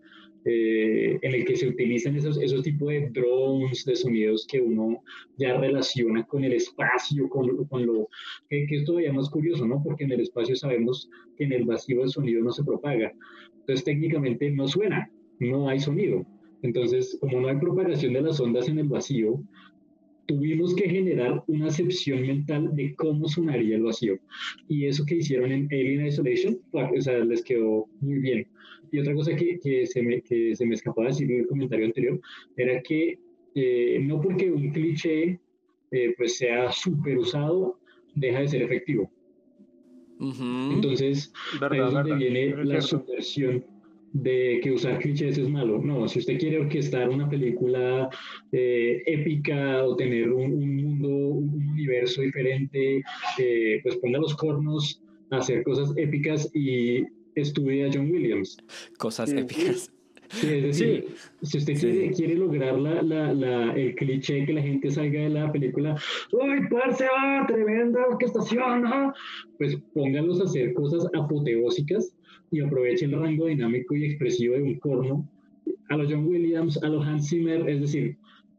[0.46, 5.02] eh, en el que se utilizan esos, esos tipos de drones, de sonidos que uno
[5.38, 8.08] ya relaciona con el espacio, con, con lo
[8.50, 9.82] que, que es todavía más curioso, ¿no?
[9.84, 13.12] Porque en el espacio sabemos que en el vacío el sonido no se propaga.
[13.60, 16.26] Entonces técnicamente no suena, no hay sonido.
[16.62, 19.42] Entonces, como no hay propagación de las ondas en el vacío,
[20.26, 24.18] tuvimos que generar una acepción mental de cómo sonaría el vacío.
[24.68, 28.48] Y eso que hicieron en Alien Isolation, o sea, les quedó muy bien.
[28.92, 31.86] Y otra cosa que, que, se, me, que se me escapaba decir en el comentario
[31.86, 32.20] anterior
[32.58, 33.18] era que
[33.56, 35.40] eh, no porque un cliché
[35.92, 37.80] eh, pues sea súper usado,
[38.16, 39.10] deja de ser efectivo.
[40.20, 40.74] Ujú.
[40.74, 42.18] Entonces, ahí ¿Verdad, es donde verdad?
[42.18, 43.66] viene es la subversión
[44.14, 45.80] de que usar clichés es malo.
[45.80, 48.10] No, si usted quiere orquestar una película
[48.54, 53.04] eh, épica o tener un, un mundo, un universo diferente,
[53.38, 57.04] eh, pues ponga los cornos a hacer cosas épicas y
[57.36, 58.58] estudie a John Williams.
[58.98, 59.38] Cosas Sí.
[59.38, 59.92] épicas.
[60.30, 61.06] Sí, es decir,
[61.44, 61.82] si usted Sí.
[61.86, 65.96] quiere, quiere lograr la, la, la, el cliché que la gente salga de la película,
[66.42, 68.86] ¡ay, parce, ah, tremenda orquestación!
[68.88, 69.14] ah",
[69.60, 72.12] Pues pónganlos a hacer cosas apoteósicas
[72.52, 75.30] y aprovechen el rango dinámico y expresivo de un corno
[75.90, 78.18] a los John Williams, a los Hans Zimmer, es decir,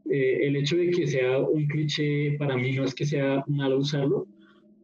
[0.09, 3.79] eh, el hecho de que sea un cliché para mí no es que sea malo
[3.79, 4.29] usarlo,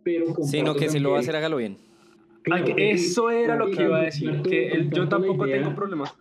[0.02, 1.76] pero Sino que si lo va a hacer, hágalo bien.
[2.50, 5.46] Ay, Claro, que eso era lo que iba a decir, comparto- que el- yo tampoco
[5.46, 6.14] tengo problemas.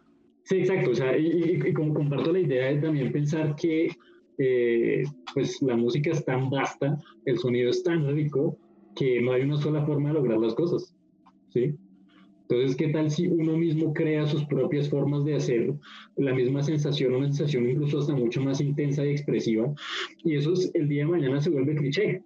[0.43, 0.91] Sí, exacto.
[0.91, 3.89] O sea, y, y- y como comparto la idea de también pensar que
[4.37, 5.03] eh,
[5.35, 8.57] pues la música es tan vasta, el sonido es tan rico,
[8.95, 10.95] que no hay una sola forma de lograr las cosas,
[11.49, 11.75] ¿sí?
[12.49, 15.73] Entonces, ¿qué tal si uno mismo crea sus propias formas de hacer
[16.17, 19.71] la misma sensación, una sensación incluso hasta mucho más intensa y expresiva?
[20.23, 22.21] Y eso es, el día de mañana se vuelve cliché.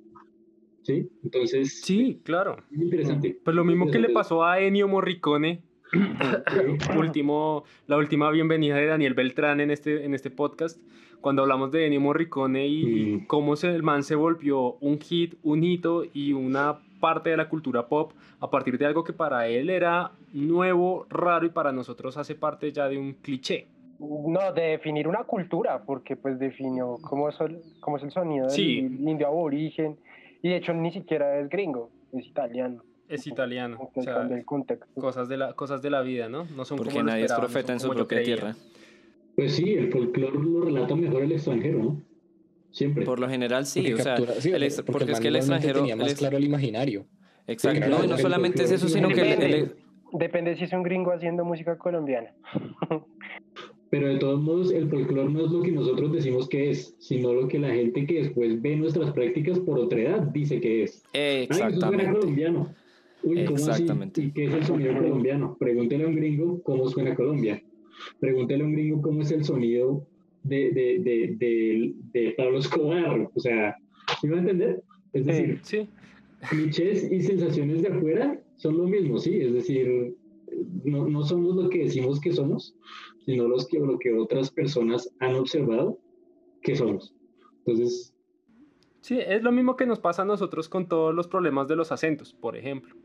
[0.86, 1.10] ¿Sí?
[1.24, 1.82] Entonces.
[1.82, 2.58] Sí, claro.
[2.72, 3.36] Es interesante.
[3.44, 5.64] Pues lo mismo que le pasó a Ennio Morricone.
[6.98, 10.80] último, la última bienvenida de Daniel Beltrán en este, en este podcast,
[11.22, 13.26] cuando hablamos de Ennio Morricone y, Mm.
[13.28, 17.50] cómo se, el man se volvió un hit, un hito y una parte de la
[17.50, 22.18] cultura pop a partir de algo que para él era nuevo, raro y para nosotros
[22.18, 23.68] hace parte ya de un cliché.
[24.00, 28.50] No, de definir una cultura, porque pues definió cómo es el, cómo es el sonido
[28.50, 28.82] Sí.
[28.82, 29.96] del indio aborigen,
[30.42, 32.84] y de hecho ni siquiera es gringo, es italiano.
[33.08, 33.92] Es italiano.
[33.94, 34.88] O sea, el contexto.
[35.00, 36.46] cosas de la, cosas de la vida, ¿no?
[36.56, 38.56] No son Porque como nadie es profeta en su propia tierra.
[39.36, 42.02] Pues sí, el folclore lo relata mejor el extranjero, ¿no?
[42.72, 43.06] Siempre.
[43.06, 45.28] Por lo general sí, Porque o sea, captura- sí, el porque porque, el es que
[45.28, 45.80] el extranjero...
[45.82, 47.06] tenía el más ex- claro el imaginario.
[47.48, 49.76] Exacto, no, y claro, no el solamente es eso, sino que el- el-
[50.14, 52.34] depende si es un gringo haciendo música colombiana.
[53.90, 57.34] Pero de todos modos, el folclore no es lo que nosotros decimos que es, sino
[57.34, 61.04] lo que la gente que después ve nuestras prácticas por otra edad dice que es.
[61.14, 62.12] Ay, eso suena Exactamente.
[62.20, 62.76] colombiano.
[63.24, 63.70] Uy, ¿cómo así?
[63.70, 64.22] Exactamente.
[64.22, 65.56] ¿Y qué es el sonido colombiano?
[65.60, 67.62] Pregúntele a un gringo cómo suena Colombia.
[68.20, 70.06] Pregúntele a un gringo cómo es el sonido
[70.44, 73.30] de, de, de, de, de Pablo Escobar.
[73.34, 73.76] O sea,
[74.20, 74.84] ¿sí me va a entender?
[75.14, 75.88] Es decir, Sí,
[76.50, 79.40] clichés y sensaciones de afuera son lo mismo, ¿sí?
[79.40, 80.16] Es decir,
[80.84, 82.76] no, no somos lo que decimos que somos,
[83.26, 86.00] sino los que, lo que otras personas han observado
[86.62, 87.14] que somos.
[87.66, 88.16] Entonces,
[89.02, 91.92] sí, es lo mismo que nos pasa a nosotros con todos los problemas de los
[91.92, 92.96] acentos, por ejemplo.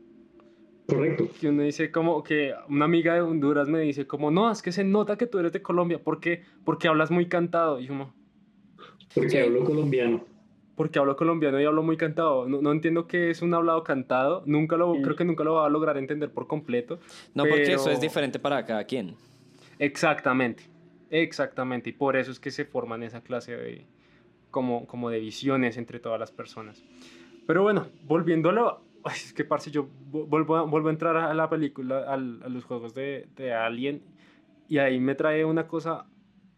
[0.87, 1.29] correcto.
[1.39, 4.71] que uno dice como que una amiga de Honduras me dice como, no, es que
[4.71, 6.43] se nota que tú eres de Colombia, ¿por qué?
[6.65, 7.79] Porque hablas muy cantado.
[7.79, 8.13] Y como,
[9.15, 9.37] Porque Sí.
[9.37, 10.25] hablo colombiano.
[10.81, 12.47] Porque hablo colombiano y hablo muy cantado.
[12.49, 15.01] No, no entiendo qué es un hablado cantado, nunca lo, Sí.
[15.03, 16.99] creo que nunca lo va a lograr entender por completo.
[17.35, 19.13] No, porque eso pero- es diferente para cada quien.
[19.77, 20.63] Exactamente,
[21.11, 21.91] exactamente.
[21.91, 23.85] Y por eso es que se forman esa clase de,
[24.49, 26.83] como, como de visiones entre todas las personas.
[27.45, 31.31] Pero bueno, volviéndolo, ay, es que parce, yo vu- vuelvo a, vuelvo a entrar a
[31.35, 34.01] la película, al- a los juegos de, de Alien,
[34.67, 36.07] y ahí me trae una cosa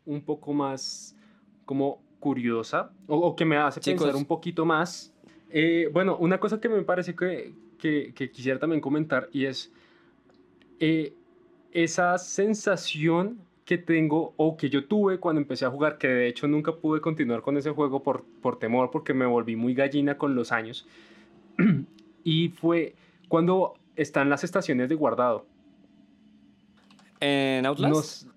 [0.06, 1.18] un poco más
[1.66, 4.04] como curiosa, o, o que me hace Chicos.
[4.04, 5.14] pensar un poquito más.
[5.50, 9.72] Eh, bueno, una cosa que me parece que, que, que quisiera también comentar, y es
[10.80, 11.14] eh,
[11.74, 16.48] esa sensación que tengo o que yo tuve cuando empecé a jugar, que de hecho
[16.48, 20.34] nunca pude continuar con ese juego por, por temor, porque me volví muy gallina con
[20.34, 20.88] los años.
[22.24, 22.96] y fue
[23.28, 25.46] cuando están las estaciones de guardado.
[27.20, 27.94] ¿En Outlast?
[27.94, 28.28] Nos-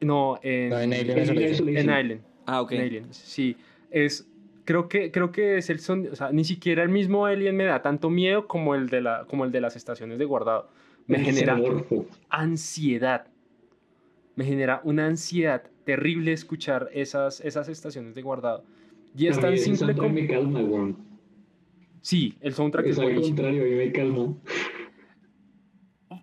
[0.00, 1.52] no, en, No, en Alien En Isolation.
[1.54, 1.90] Isolation.
[1.90, 2.20] en Island.
[2.46, 2.72] Ah, ok.
[2.72, 3.56] en Alien, sí.
[3.90, 4.28] Es,
[4.64, 7.64] creo, que, creo que es el son, o sea, ni siquiera el mismo Alien me
[7.64, 10.68] da tanto miedo como el de, la, como el de las estaciones de guardado.
[11.06, 11.60] Me El genera
[12.30, 13.26] ansiedad.
[14.36, 18.64] Me genera una ansiedad terrible escuchar esas, esas estaciones de guardado.
[19.16, 20.14] Y es tan simple soundtrack como...
[20.14, 20.96] me calma, weón.
[22.00, 24.34] Sí, el soundtrack es Es al contrario, a mí me calma.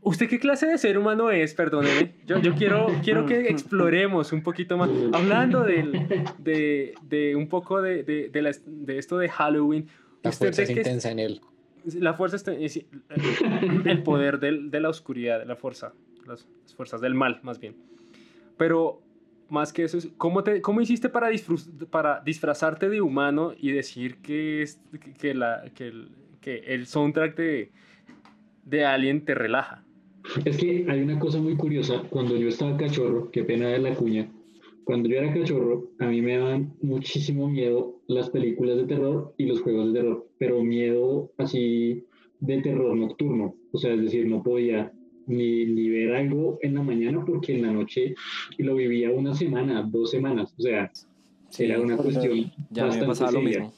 [0.04, 1.54] ¿Usted qué clase de ser humano es?
[1.54, 2.16] Perdóneme.
[2.26, 4.90] Yo, yo quiero, quiero que exploremos un poquito más.
[5.14, 5.92] Hablando del,
[6.40, 9.88] de, de un poco de, de, de, la- de esto de Halloween.
[10.24, 11.42] La ¿usted fuerza es intensa en él.
[12.00, 12.52] La fuerza está...
[12.54, 12.84] es-
[13.86, 15.94] El poder del- de la oscuridad, de la fuerza.
[16.26, 17.76] Las, las fuerzas del mal, más bien.
[18.58, 19.02] Pero
[19.50, 23.72] más que eso, es, ¿cómo, te, cómo hiciste para, disfruz- para disfrazarte de humano y
[23.72, 24.80] decir que, es,
[25.20, 26.10] que, la, que, el,
[26.40, 27.72] que el soundtrack de,
[28.66, 29.84] de Alien te relaja?
[30.46, 32.04] Es que hay una cosa muy curiosa.
[32.10, 34.30] Cuando yo estaba cachorro, qué pena de la cuña.
[34.84, 39.46] Cuando yo era cachorro, a mí me daban muchísimo miedo las películas de terror y
[39.46, 42.04] los juegos de terror, pero miedo así
[42.39, 43.56] de terror nocturno.
[43.72, 44.91] O sea, es decir, no podía
[45.28, 48.15] ni, ni ver algo en la mañana porque en la noche
[48.58, 50.54] lo vivía una semana, dos semanas.
[50.58, 50.91] O sea,
[51.52, 53.60] Sí, era una cuestión ya me bastante pasaba lo seria.
[53.60, 53.74] mismo.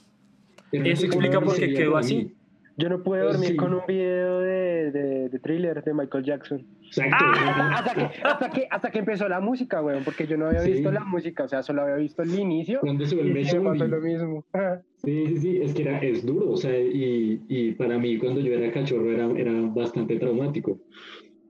[0.72, 2.32] Eso explica por qué quedó así.
[2.76, 3.56] Yo no pude Pues dormir sí.
[3.56, 6.66] con un video de, de, de thriller de Michael Jackson.
[6.88, 7.16] Exacto.
[7.26, 10.62] Ah, hasta, que, hasta, que, hasta que empezó la música, weón, porque yo no había
[10.62, 10.72] Sí.
[10.74, 12.80] visto la música, o sea, solo había visto el inicio.
[12.82, 13.88] Cuando se Y vuelve me pasó zombie.
[13.88, 14.45] lo mismo.
[15.06, 18.39] Sí, sí, sí, es que era, es duro, o sea, y, y para mí cuando
[18.39, 20.80] yo era cachorro era, era bastante traumático.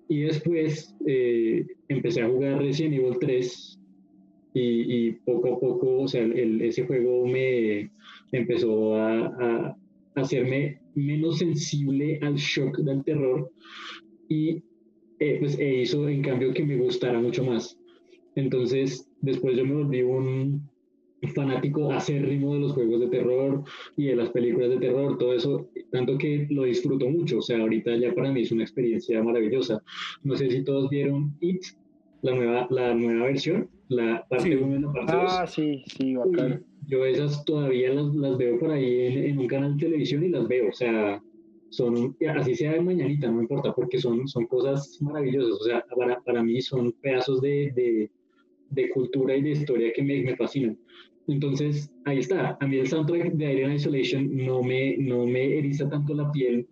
[0.08, 3.78] Y después eh, empecé a jugar Resident Evil 3
[4.56, 7.92] y, y poco a poco, o sea, el- ese juego me
[8.32, 9.76] empezó a, a
[10.16, 13.52] hacerme menos sensible al shock del terror
[14.30, 14.64] y
[15.20, 17.78] eh, pues e hizo en cambio que me gustara mucho más.
[18.36, 20.70] Entonces, después yo me volví un
[21.34, 23.64] fanático acérrimo de los juegos de terror
[23.96, 27.38] y de las películas de terror, todo eso, tanto que lo disfruto mucho.
[27.38, 29.82] O sea, ahorita ya para mí es una experiencia maravillosa.
[30.24, 31.62] No sé si todos vieron It,
[32.22, 35.24] la nueva, la nueva versión, la parte 1 y la parte 2.
[35.28, 36.66] Ah, sí, sí, bacán.
[36.88, 40.30] Yo esas todavía las, las veo por ahí en, en, un canal de televisión y
[40.30, 41.22] las veo, o sea,
[41.70, 46.20] son, así sea de mañanita, no importa, porque son, son cosas maravillosas, o sea, para,
[46.22, 48.12] para mí son pedazos de, de,
[48.70, 50.78] de cultura y de historia que me, me, fascinan.
[51.28, 55.90] Entonces, ahí está, a mí el soundtrack de Alien Isolation no me, no me eriza
[55.90, 56.68] tanto la piel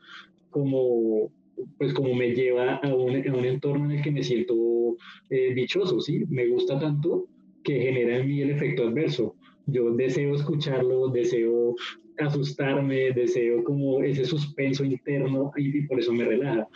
[0.50, 1.32] como,
[1.78, 4.98] pues como me lleva a un, a un entorno en el que me siento
[5.30, 6.26] eh, dichoso, ¿sí?
[6.30, 7.28] Me gusta tanto
[7.64, 9.36] que genera en mí el efecto adverso.
[9.68, 11.76] Yo deseo escucharlo, deseo
[12.20, 16.68] asustarme, deseo como ese suspenso interno y, por eso me relaja.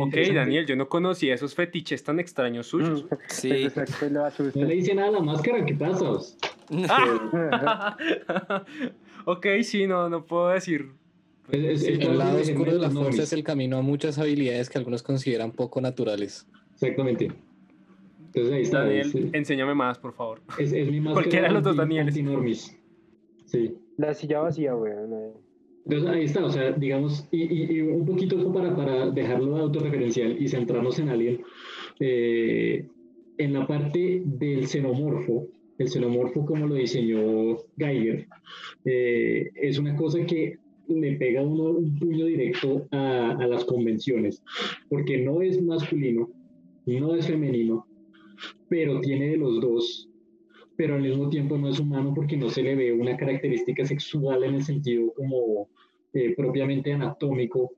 [0.00, 3.04] ok, Daniel, yo no conocía esos fetiches tan extraños suyos.
[3.04, 3.68] Mm, sí.
[4.54, 6.10] no le dice nada a la máscara, ¿qué pasa?
[9.24, 10.90] ok, sí, no, no puedo decir.
[11.50, 14.78] Es, es, el lado oscuro de la fuerza es el camino a muchas habilidades que
[14.78, 16.46] algunos consideran poco naturales.
[16.74, 17.32] Exactamente.
[18.34, 18.84] Entonces ahí está.
[18.84, 20.40] Daniel, enséñame más, por favor.
[20.58, 21.14] Es, es mi máscara.
[21.14, 22.76] Cualquiera de los dos Danieles.
[23.44, 23.74] Sí.
[23.98, 24.92] La silla vacía, güey.
[25.84, 30.48] Entonces ahí está, o sea, digamos, y, y, un poquito para, para dejarlo autorreferencial y
[30.48, 31.42] centrarnos en alguien,
[32.00, 32.86] eh,
[33.38, 38.26] en la parte del xenomorfo, el xenomorfo como lo diseñó Geiger,
[38.84, 44.42] eh, es una cosa que le pega uno un puño directo a, a las convenciones,
[44.88, 46.30] porque no es masculino,
[46.86, 47.86] no es femenino,
[48.72, 50.08] pero tiene de los dos
[50.76, 54.44] pero al mismo tiempo no es humano porque no se le ve una característica sexual
[54.44, 55.68] en el sentido como
[56.14, 57.72] eh, propiamente anatómico,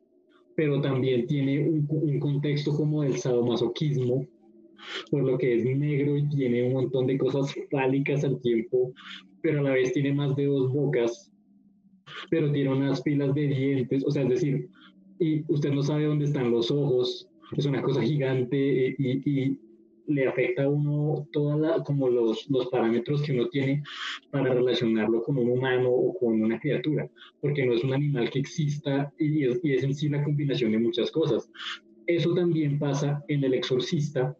[0.54, 4.24] pero también tiene un, contexto como del sadomasoquismo,
[5.10, 8.92] por lo que es negro y tiene un montón de cosas fálicas al tiempo,
[9.42, 11.32] pero a la vez tiene más de dos bocas,
[12.30, 14.68] pero tiene unas pilas de dientes, o sea, es decir,
[15.18, 19.58] y usted no sabe dónde están los ojos, es una cosa gigante eh, y,
[20.06, 23.82] le afecta a uno toda la, como los, los parámetros que uno tiene
[24.30, 27.08] para relacionarlo con un humano o con una criatura,
[27.40, 30.72] porque no es un animal que exista y es, y es en sí la combinación
[30.72, 31.50] de muchas cosas.
[32.06, 34.36] Eso también pasa en El Exorcista,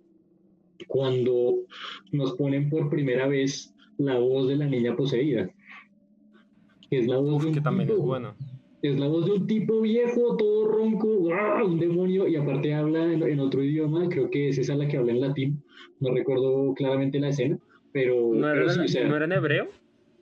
[0.89, 1.61] cuando
[2.13, 5.49] nos ponen por primera vez la voz de la niña poseída.
[6.91, 8.35] Que es la voz Uf, de un que también tipo, es bueno.
[8.89, 11.67] Es la voz de un tipo viejo, todo ronco, ¡guau!
[11.67, 14.99] un demonio, y aparte habla en, en, otro idioma, creo que es esa la que
[14.99, 15.63] habla en latín,
[16.01, 17.59] no recuerdo claramente la escena,
[17.93, 18.35] pero...
[18.35, 19.69] ¿No era, pero sí, o sea, ¿no era en hebreo?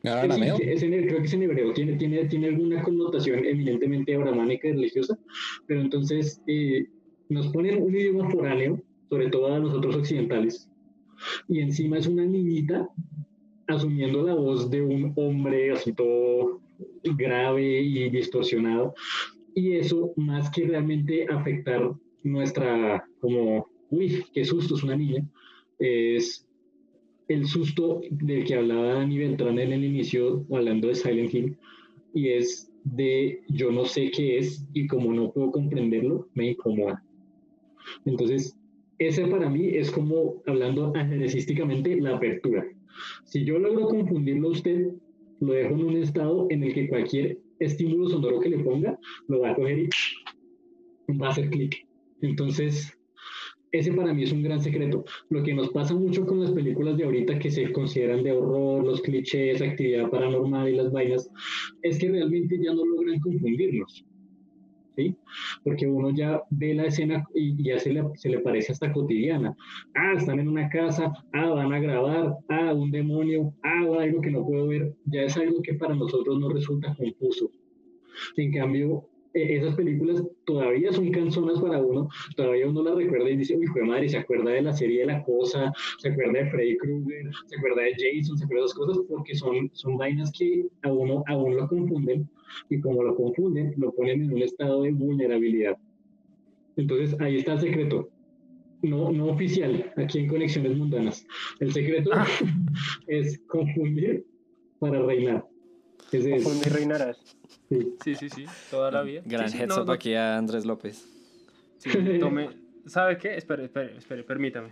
[0.05, 0.57] ¿Era sí, arameo?
[0.61, 4.73] es en- creo que es en hebreo, tiene, tiene, tiene alguna connotación eminentemente abramánica y
[4.73, 5.19] religiosa,
[5.67, 6.87] pero entonces eh,
[7.31, 10.71] nos ponen un idioma foráneo, sobre todo a nosotros occidentales,
[11.49, 12.89] y encima es una niñita
[13.67, 16.61] asumiendo la voz de un hombre así todo
[17.03, 18.95] grave y distorsionado.
[19.55, 25.27] Y eso, más que realmente afectar nuestra, como, uy, qué susto, es una niña,
[25.79, 26.47] es
[27.29, 31.57] el susto del que hablaba Dani Beltrán en el inicio, hablando de Silent Hill,
[32.15, 37.03] y es de yo no sé qué es y como no puedo comprenderlo, me incomoda.
[38.05, 38.57] Entonces,
[38.99, 42.65] ese para mí es como, hablando ajedrecísticamente, la apertura.
[43.25, 44.93] Si yo logro confundirlo usted,
[45.43, 49.41] lo dejo en un estado en el que cualquier estímulo sonoro que le ponga lo
[49.41, 49.79] va a coger
[51.09, 51.87] y va a hacer clic.
[52.21, 52.97] Entonces,
[53.73, 55.05] ese para mí es un gran secreto.
[55.31, 58.85] Lo que nos pasa mucho con las películas de ahorita que se consideran de horror,
[58.85, 61.29] los clichés, actividad paranormal y las vainas,
[61.83, 64.05] es que realmente ya no logran confundirnos.
[64.95, 65.17] ¿Sí?
[65.65, 69.57] Porque uno ya ve la escena y ya se le, se le parece hasta cotidiana.
[69.95, 74.31] Ah, están en una casa, ah, van a grabar, ah, un demonio, ah, algo que
[74.31, 74.95] no puedo ver.
[75.07, 77.51] Ya es algo que para nosotros no resulta confuso.
[78.37, 83.37] En cambio, eh, esas películas todavía son canzonas para uno, todavía uno las recuerda y
[83.37, 86.51] dice, uy, fue madre, se acuerda de la serie de La Cosa, se acuerda de
[86.51, 90.31] Freddy Krueger, se acuerda de Jason, se acuerda de esas cosas, porque son, son vainas
[90.33, 92.29] que a uno aún lo confunden,
[92.69, 95.79] y como lo confunden, lo ponen en un estado de vulnerabilidad.
[96.77, 98.09] Entonces, ahí está el secreto.
[98.83, 101.25] No, no oficial, aquí en Conexiones Mundanas.
[101.61, 102.11] El secreto
[103.07, 104.27] es confundir
[104.81, 105.47] para reinar.
[106.11, 106.43] Ese es.
[106.45, 107.19] Confundir reinarás.
[107.69, 107.95] Sí.
[108.05, 109.23] Sí, sí, sí, toda la vida.
[109.25, 111.09] Gran Sí, sí, heads no, up no- aquí a Andrés López.
[111.79, 112.51] sí, tome,
[112.87, 113.37] ¿Sabe qué?
[113.37, 114.71] Espere, espere, espere, permítame.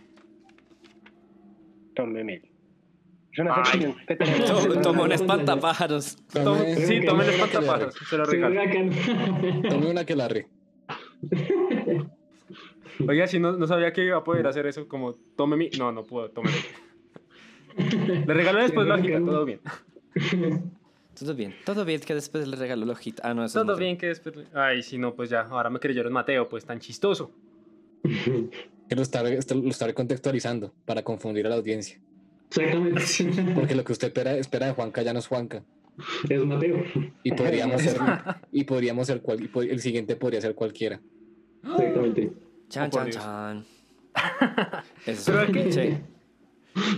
[1.94, 2.42] Tómeme.
[3.32, 4.96] Es una que tenemos.
[5.04, 6.16] Un espantapájaros.
[6.32, 8.60] Tome- Tome- sí, el era espantapájaros, se lo regalo.
[9.68, 10.48] Tome una que la re.
[13.08, 15.70] Oiga, si no, no sabía que iba a poder hacer eso, como tome mi...
[15.78, 16.50] No, no puedo, tome.
[18.26, 19.32] Le regalo después lógica, bacano.
[19.32, 19.60] todo bien.
[21.18, 23.22] Todo bien, todo bien que después le regalo el ojito.
[23.24, 23.84] Ah, no, eso es Todo Mateo.
[23.86, 24.34] bien que después...
[24.54, 27.30] Ay, si no, pues ya, ahora me creyeron Mateo, pues tan chistoso.
[28.02, 32.00] Que lo está, esto lo está contextualizando para confundir a la audiencia.
[32.48, 33.02] Exactamente.
[33.54, 35.62] Porque lo que usted espera, espera de Juanca ya no es Juanca.
[36.28, 36.82] Es Mateo.
[37.22, 37.98] Y podríamos ser,
[38.50, 41.00] y podríamos ser cual- y el siguiente podría ser cualquiera.
[41.62, 42.32] Exactamente.
[42.70, 43.16] Chan, Oh, chan, Dios.
[43.22, 43.64] chan.
[45.06, 46.02] Eso es Pero un es que- pinche.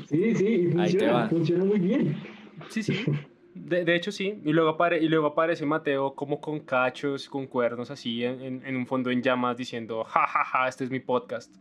[0.08, 1.28] Sí, sí, y Ahí te funciona, va.
[1.28, 2.16] funciona muy bien.
[2.68, 3.04] Sí, sí.
[3.54, 4.40] De, de hecho, sí.
[4.46, 8.66] Y luego, apare y luego aparece Mateo como con cachos, con cuernos así, en, en-
[8.66, 11.54] en un fondo en llamas, diciendo, ja, ja, ja, este es mi podcast.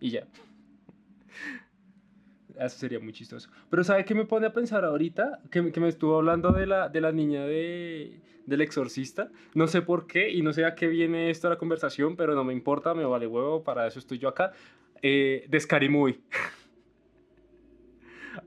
[0.00, 0.26] Y ya.
[2.60, 3.48] Eso sería muy chistoso.
[3.70, 5.40] Pero ¿sabe qué me pone a pensar ahorita?
[5.50, 9.30] Que, me- estuvo hablando de la, de la niña de, del exorcista.
[9.54, 12.34] No sé por qué y no sé a qué viene esto a la conversación, pero
[12.34, 14.52] no me importa, me vale huevo, para eso estoy yo acá.
[15.00, 16.20] Eh, de Scary Movie.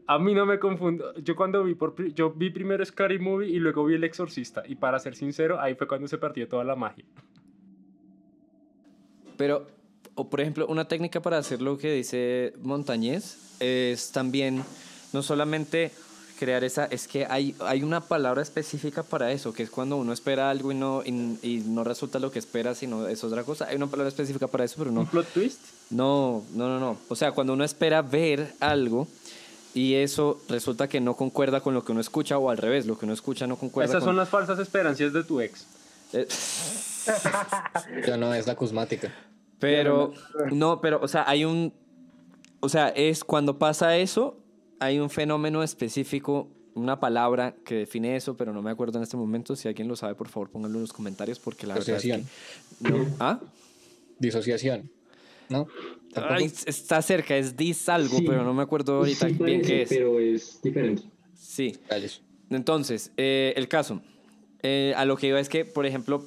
[0.07, 1.14] A mí no me confundo.
[1.16, 4.76] Yo cuando vi por yo vi primero Scary Movie y luego vi El Exorcista y
[4.76, 7.03] para ser sincero, ahí fue cuando se perdió toda la magia.
[9.38, 9.68] Pero,
[10.16, 14.64] o por ejemplo, una técnica para hacer lo que dice Montañez es también
[15.11, 15.91] no solamente
[16.39, 20.11] crear esa, es que hay, hay una palabra específica para eso, que es cuando uno
[20.11, 23.66] espera algo y no, y, y no resulta lo que espera, sino es otra cosa.
[23.66, 25.01] Hay una palabra específica para eso, pero no.
[25.01, 25.59] ¿Un plot twist?
[25.89, 26.97] No, no, no, no.
[27.07, 29.07] O sea, cuando uno espera ver algo
[29.74, 32.97] y eso resulta que no concuerda con lo que uno escucha o al revés, lo
[32.97, 34.09] que uno escucha no concuerda Esas con...
[34.09, 35.66] son las falsas esperanzas de tu ex.
[36.14, 36.28] Eh,
[38.07, 39.14] Ya no es la cosmática.
[39.64, 40.14] Pero,
[40.51, 41.74] no, pero, o sea, hay un.
[42.59, 44.38] O sea, es cuando pasa eso,
[44.80, 49.18] hay un fenómeno específico, una palabra que define eso, pero no me acuerdo en este
[49.18, 49.55] momento.
[49.55, 51.95] Si alguien lo sabe, por favor, pónganlo en los comentarios, porque la verdad.
[51.95, 52.24] Es que,
[52.82, 53.05] no.
[53.20, 53.39] ¿Ah?
[54.20, 54.89] Disociación.
[55.49, 55.68] ¿No?
[56.16, 58.26] Ay, está cerca, es dis algo, Sí.
[58.28, 59.89] pero no me acuerdo ahorita Sí bien qué es.
[59.89, 61.03] Pero es diferente.
[61.36, 61.78] Sí.
[62.49, 64.01] Entonces, eh, el caso.
[64.61, 66.24] Eh, a lo que iba es que, por ejemplo,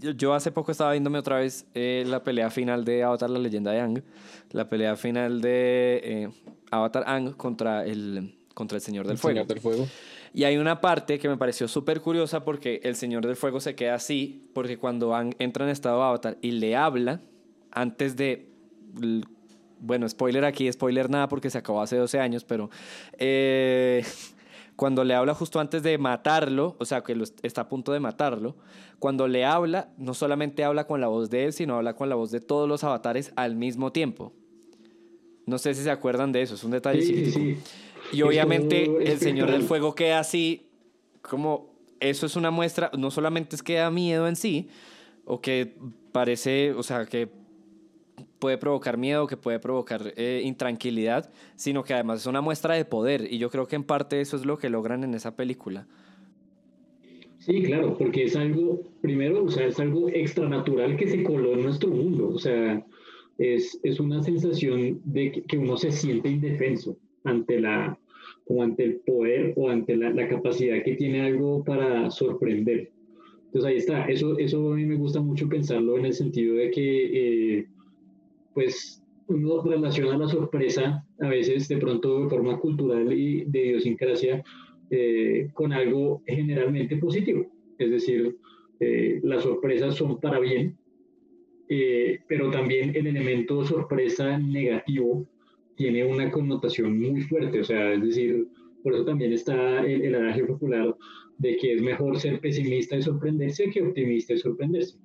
[0.00, 3.72] yo, hace poco estaba viéndome otra vez eh, la pelea final de Avatar, la leyenda
[3.72, 4.02] de Aang.
[4.50, 6.28] La pelea final de eh,
[6.70, 9.34] Avatar Aang contra el, contra el Señor del El Fuego.
[9.34, 9.88] Señor del Fuego.
[10.32, 13.74] Y hay una parte que me pareció súper curiosa porque el Señor del Fuego se
[13.74, 17.20] queda así, porque cuando Aang entra en estado Avatar y le habla,
[17.70, 18.48] antes de...
[19.80, 22.68] Bueno, spoiler aquí, spoiler nada porque se acabó hace 12 años, pero
[23.16, 24.04] eh,
[24.78, 27.90] cuando le habla justo antes de matarlo, o sea, que lo est- está a punto
[27.92, 28.54] de matarlo,
[29.00, 32.14] cuando le habla, no solamente habla con la voz de él, sino habla con la
[32.14, 34.32] voz de todos los avatares al mismo tiempo.
[35.46, 37.58] No sé si se acuerdan de eso, es un detalle Sí, sí.
[38.12, 39.62] Y obviamente Eso el Señor del.
[39.62, 40.68] Fuego queda así,
[41.22, 44.68] como eso es una muestra, no solamente es que da miedo en sí,
[45.24, 45.74] o que
[46.12, 47.28] parece, o sea, que
[48.38, 52.84] puede provocar miedo, que puede provocar eh, intranquilidad, sino que además es una muestra de
[52.84, 53.26] poder.
[53.30, 55.86] Y yo creo que en parte eso es lo que logran en esa película.
[57.38, 61.62] Sí, claro, porque es algo, primero, o sea, es algo extranatural que se coló en
[61.62, 62.28] nuestro mundo.
[62.28, 62.84] O sea,
[63.38, 67.98] es, es una sensación de que, que uno se siente indefenso ante la,
[68.46, 72.90] o ante el poder o ante la, la capacidad que tiene algo para sorprender.
[73.46, 76.70] Entonces ahí está, eso, eso a mí me gusta mucho pensarlo en el sentido de
[76.70, 77.66] que, eh,
[78.58, 84.42] pues, uno relaciona la sorpresa a veces de pronto de forma cultural y de idiosincrasia
[84.90, 87.46] eh, con algo generalmente positivo.
[87.78, 88.36] Es decir,
[88.80, 90.76] eh, las sorpresas son para bien,
[91.68, 95.24] eh, pero también el elemento sorpresa negativo
[95.76, 97.60] tiene una connotación muy fuerte.
[97.60, 98.48] O sea, es decir,
[98.82, 100.96] por eso también está el, el adagio popular
[101.38, 104.98] de que es mejor ser pesimista y sorprenderse que optimista y sorprenderse.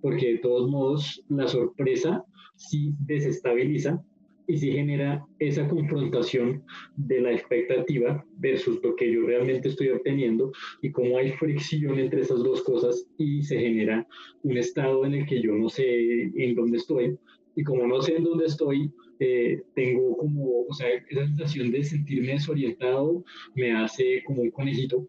[0.00, 2.24] Porque de todos modos, la sorpresa
[2.56, 4.02] sí desestabiliza
[4.46, 6.62] y sí genera esa confrontación
[6.96, 10.52] de la expectativa versus lo que yo realmente estoy obteniendo
[10.82, 14.06] y cómo hay fricción entre esas dos cosas y se genera
[14.42, 17.16] un estado en el que yo no sé en dónde estoy
[17.56, 18.90] y como no sé en dónde estoy,
[19.20, 23.24] eh, tengo como, o sea, esa sensación de sentirme desorientado
[23.54, 25.06] me hace como un conejito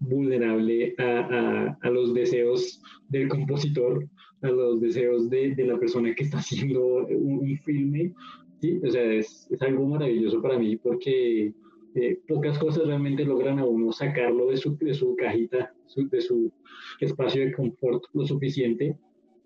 [0.00, 4.06] vulnerable a, a, a los deseos del compositor,
[4.42, 8.12] a los deseos de, de la persona que está haciendo un, un filme
[8.60, 11.52] Sí, o sea, es, es, algo maravilloso para mí porque
[11.94, 16.20] eh, pocas cosas realmente logran a uno sacarlo de su, de su cajita, su, de
[16.20, 16.52] su
[17.00, 18.96] espacio de confort lo suficiente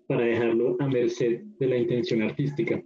[0.07, 2.81] para dejarlo a merced de la intención artística.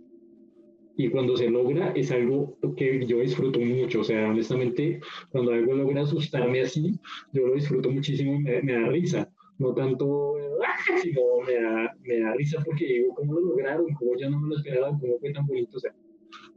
[0.97, 4.99] Y cuando se logra es algo que yo disfruto mucho, o sea, honestamente,
[5.29, 6.99] cuando algo logra asustarme así,
[7.31, 9.31] yo lo disfruto muchísimo y me, me da risa.
[9.59, 10.35] No tanto,
[10.65, 10.75] ¡ah!
[11.01, 13.93] sino me da, me da risa porque digo, ¿cómo lo lograron?
[13.93, 14.89] ¿Cómo yo no me lo esperaba?
[14.89, 15.77] ¿Cómo fue tan bonito?
[15.77, 15.93] O sea,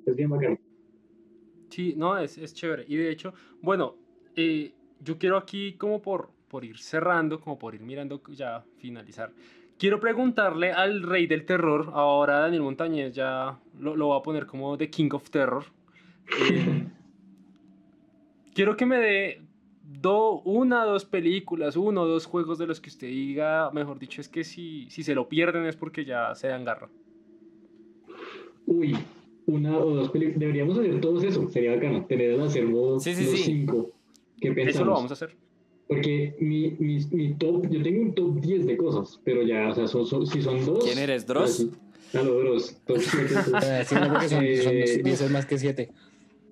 [0.07, 0.59] es bien bacán.
[1.71, 2.85] Sí, no, es, es chévere.
[2.89, 3.33] Y de hecho,
[3.63, 3.97] bueno,
[4.37, 4.73] eh,
[5.03, 9.33] yo quiero aquí como por, por ir cerrando, como por ir mirando ya finalizar.
[9.79, 14.47] Quiero preguntarle al rey del terror, ahora Daniel Montañez ya lo, lo va a poner
[14.47, 15.65] como The King of Terror.
[16.39, 16.87] Eh,
[18.55, 19.43] quiero que me dé
[20.01, 24.21] do, una, dos películas, uno o dos juegos de los que usted diga, mejor dicho,
[24.21, 26.89] es que si, si se lo pierden es porque ya se dan garra.
[28.67, 28.97] Uy,
[29.47, 30.39] una o dos películas.
[30.41, 33.43] Deberíamos hacer todos eso, sería bacano, tener el acervo Sí, sí, los sí.
[33.45, 33.91] cinco.
[34.41, 34.75] ¿Qué pensamos?
[34.77, 35.37] Eso lo vamos a hacer.
[35.89, 39.75] Porque mi, mi, mi top, yo tengo un top 10 de cosas, pero ya, o
[39.75, 40.85] sea, son, son- si son dos.
[40.85, 41.67] ¿Quién eres, Dross?
[42.15, 43.35] A lo Dross, top 7.
[43.61, 45.91] Eh, sí, no, porque son, son Eh, 10 más que 7.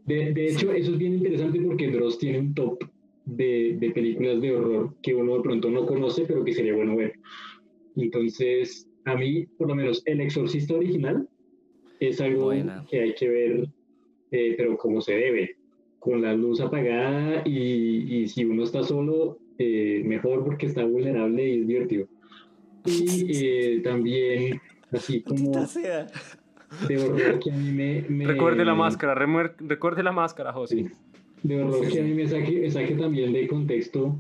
[0.07, 2.83] De, de hecho, eso es bien interesante porque Dross tiene un top
[3.37, 6.97] de, de películas de horror que uno de pronto no conoce, pero que sería bueno
[6.97, 7.13] ver.
[7.97, 11.29] Entonces, a mí, por lo menos, El Exorcista original
[12.01, 12.85] es algo Buena.
[12.91, 13.69] que hay que ver,
[14.31, 15.57] eh, pero como se debe,
[15.99, 21.49] con la luz apagada y, y si uno está solo, eh, mejor porque está vulnerable
[21.49, 22.09] y es divertido.
[22.85, 24.61] Y eh, también,
[24.93, 25.53] así como
[26.87, 28.05] de horror que a mí me...
[28.09, 30.77] me- Recuerde la máscara, remuer- recuerde la máscara, José.
[30.77, 30.87] Sí.
[31.43, 34.17] De horror que a mí me saque, saque también de contexto.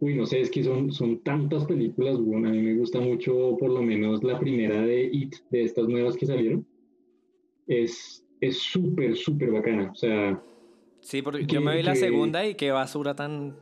[0.00, 3.56] Uy, no sé, es que son, son tantas películas, bueno, a mí me gusta mucho
[3.58, 6.64] por lo menos la primera de It, de estas nuevas que salieron.
[7.66, 9.90] Es es súper, súper bacana.
[9.90, 10.40] O sea,
[11.00, 13.56] Sí, porque Que- yo me vi la que- segunda y qué basura tan...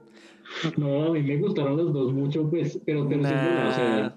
[0.76, 4.00] no, a mí me gustaron las dos mucho, pues, pero, pero sí verdad, o sea,
[4.00, 4.11] Nah.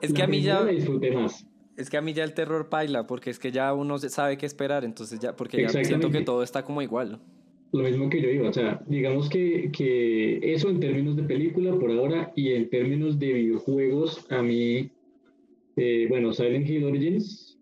[0.00, 0.60] Es que a mí ya...
[0.60, 1.46] la disfruté más.
[1.76, 4.46] Es que a mí ya el terror baila, porque es que ya uno sabe qué
[4.46, 7.20] esperar, entonces ya, porque ya siento que todo está como igual.
[7.74, 11.76] Lo mismo que yo iba, o sea, digamos que, que eso en términos de película
[11.76, 14.90] por ahora y en términos de videojuegos, a mí,
[15.74, 17.58] eh, bueno, Silent Hill Origins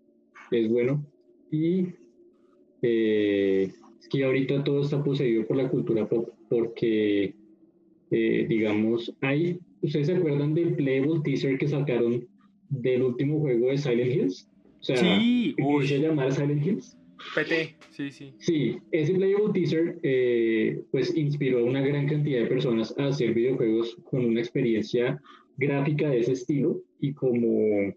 [0.50, 1.02] es bueno
[1.50, 1.86] y
[2.82, 7.34] eh, es que ahorita todo está poseído por la cultura pop porque,
[8.10, 12.28] eh, digamos, hay, ¿ustedes se acuerdan del playable teaser que sacaron
[12.68, 14.46] del último juego de Silent Hills?
[14.78, 15.88] O sea, Sí, uy.
[15.88, 16.98] se llama Silent Hills.
[17.34, 18.32] PT, sí, sí.
[18.38, 23.32] Sí, ese playable teaser eh, pues inspiró a una gran cantidad de personas a hacer
[23.34, 25.20] videojuegos con una experiencia
[25.56, 27.92] gráfica de ese estilo y como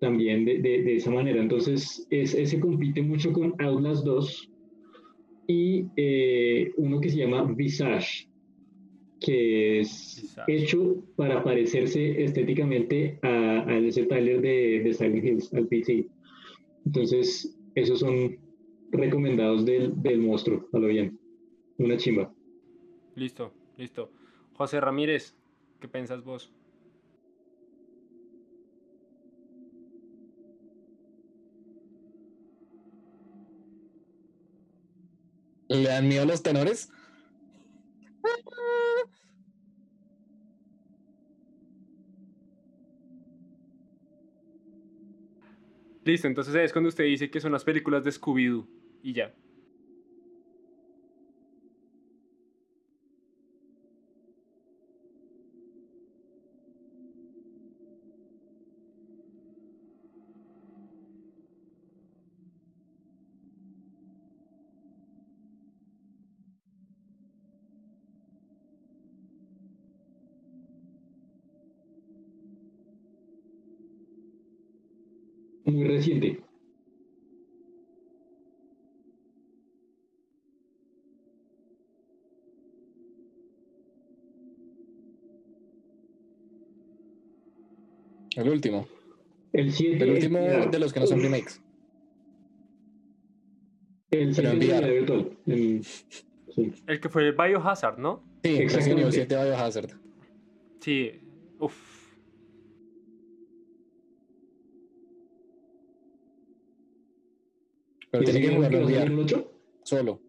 [0.00, 1.40] también de, de- de esa manera.
[1.42, 4.50] Entonces, es, ese compite mucho con Outlast 2
[5.46, 8.28] y eh, uno que se llama Visage,
[9.20, 10.56] que es Visage.
[10.56, 16.06] hecho para parecerse estéticamente a, a ese trailer de, de Silent Hills, al PC.
[16.86, 18.36] Entonces, esos son
[18.92, 21.18] recomendados del, del monstruo, a lo bien.
[21.78, 22.32] Una chimba.
[23.14, 24.10] Listo, listo.
[24.54, 25.34] José Ramírez,
[25.80, 26.52] ¿qué piensas vos?
[35.68, 36.92] ¿Le dan miedo a los tenores?
[46.04, 49.34] Listo, entonces es cuando usted dice que son las películas de Scooby-Doo y ya.
[75.64, 76.44] Muy reciente.
[88.36, 88.86] El último.
[89.52, 90.02] El 7.
[90.04, 91.60] El último de los que no son remakes.
[94.10, 94.80] El pero 7 en de VR.
[94.80, 95.38] realidad virtual.
[95.46, 96.72] El- sí.
[96.86, 98.22] El que fue el Biohazard, ¿no?
[98.42, 99.12] Sí, Resident Evil Exactamente.
[99.12, 99.90] 7 Biohazard.
[100.80, 101.10] Sí.
[101.58, 101.74] Uf.
[108.10, 109.52] Pero ¿Y tiene que jugarlo en va a salir VR, el 8?
[109.84, 110.20] solo.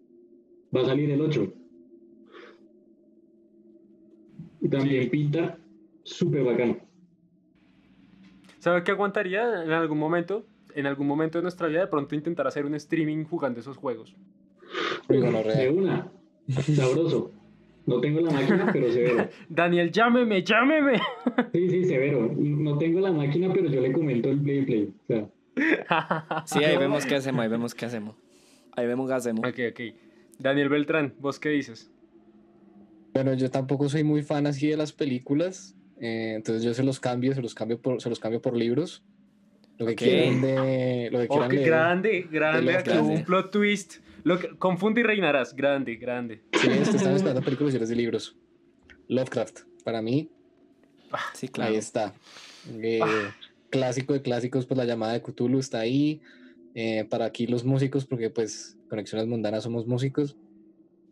[0.75, 1.53] Va a salir el 8.
[4.61, 5.09] Y también Sí.
[5.09, 5.57] pinta
[6.03, 6.77] súper bacano.
[8.61, 10.45] ¿Sabe qué aguantaría en algún momento?
[10.75, 14.15] En algún momento de nuestra vida de pronto intentar hacer un streaming jugando esos juegos.
[15.09, 15.57] Gonorrea.
[15.57, 16.11] De una.
[16.47, 17.31] Sabroso.
[17.87, 19.27] No tengo la máquina, pero severo.
[19.49, 20.99] Daniel, llámeme, llámeme.
[21.51, 22.31] Sí, sí, severo.
[22.37, 24.93] No tengo la máquina, pero yo le comento el play play.
[25.01, 25.27] O sea,
[26.45, 28.15] Sí, ahí vemos qué hacemos, ahí vemos qué hacemos.
[28.73, 29.39] Ahí vemos qué hacemos.
[29.43, 29.81] ok, ok.
[30.37, 31.91] Daniel Beltrán, ¿vos qué dices?
[33.15, 35.75] Bueno, yo tampoco soy muy fan así de las películas.
[36.01, 39.03] Eh, entonces yo se los cambio, se los cambio por, se los cambio por libros.
[39.77, 39.97] Lo que Ok.
[39.99, 41.09] quieran de.
[41.11, 41.67] Lo que Oh, quieran qué leer.
[41.69, 42.75] grande, grande.
[42.77, 43.95] Aquí hubo un plot twist.
[44.23, 45.55] Lo que, confunde y reinarás.
[45.55, 46.41] Grande, grande.
[46.53, 48.35] Sí, es que están esperando películas y eres de libros.
[49.07, 50.29] Lovecraft, para mí,
[51.33, 51.71] Sí, claro.
[51.71, 52.13] ahí está.
[52.69, 52.99] Eh,
[53.71, 56.21] Clásico de clásicos, pues la llamada de Cthulhu está ahí.
[56.75, 60.35] Eh, para aquí los músicos, porque pues Conexiones Mundanas somos músicos.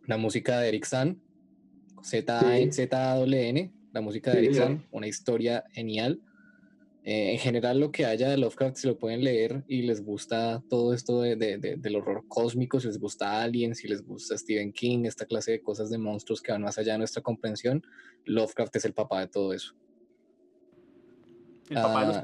[0.06, 1.18] La música de Eric San,
[2.02, 2.72] Z Sí.
[2.72, 6.20] Z-A-W-N, la música de Sí, una historia genial.
[7.02, 10.62] Eh, en general, lo que haya de Lovecraft, si lo pueden leer y les gusta
[10.68, 14.36] todo esto de, de- de- del horror cósmico, si les gusta Alien, si les gusta
[14.36, 17.82] Stephen King, esta clase de cosas de monstruos que van más allá de nuestra comprensión,
[18.26, 19.74] Lovecraft es el papá de todo eso.
[21.70, 22.22] El papá de los Ah,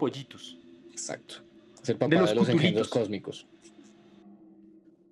[0.91, 1.37] Exacto.
[1.83, 3.47] Es el papá de los los, engendros cósmicos.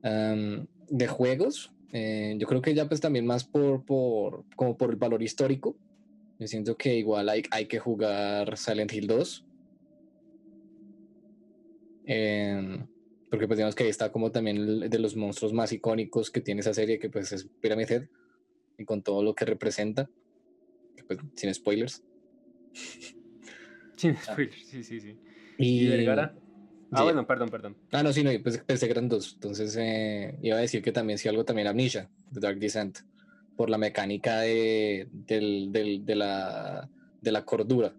[0.03, 4.97] De juegos, eh, yo creo que ya pues también más por, por, como por el
[4.97, 5.77] valor histórico.
[6.39, 9.47] Me siento que igual hay, hay que jugar Silent Hill 2.
[12.07, 12.87] Em,
[13.31, 16.41] porque pues digamos que ahí está como también el de los monstruos más icónicos que
[16.41, 18.09] tiene esa serie, que pues es Pyramid Head.
[18.79, 20.11] Y con todo lo que representa.
[21.07, 22.03] pues, sin spoilers.
[23.97, 25.17] Sin spoiler, sí, sí, sí.
[25.59, 26.35] Y, ¿Y Vergara?
[26.91, 27.05] Ah, sí.
[27.05, 27.77] bueno, perdón, perdón.
[27.93, 29.35] Ah, no, sí, no, yo pensé, que eran dos.
[29.35, 32.99] Entonces eh, iba a decir que también, sí, algo también Amnesia, The Dark Descent,
[33.57, 36.91] por la mecánica de, del, del- de, la,
[37.21, 37.95] de la cordura,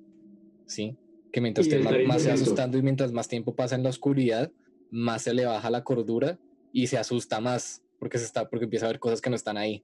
[0.65, 0.97] ¿sí?
[1.31, 3.89] Que mientras el más, más se va asustando y mientras más tiempo pasa en la
[3.89, 4.51] oscuridad,
[4.91, 6.37] más se le baja la cordura
[6.71, 9.57] y se asusta más, porque, se está, porque empieza a ver cosas que no están
[9.57, 9.83] ahí.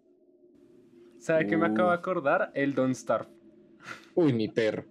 [1.20, 2.00] ¿Sabe qué me acabo de Uh.
[2.00, 2.52] acordar?
[2.54, 3.30] El Don't Starve.
[4.16, 4.86] Uy, mi perro.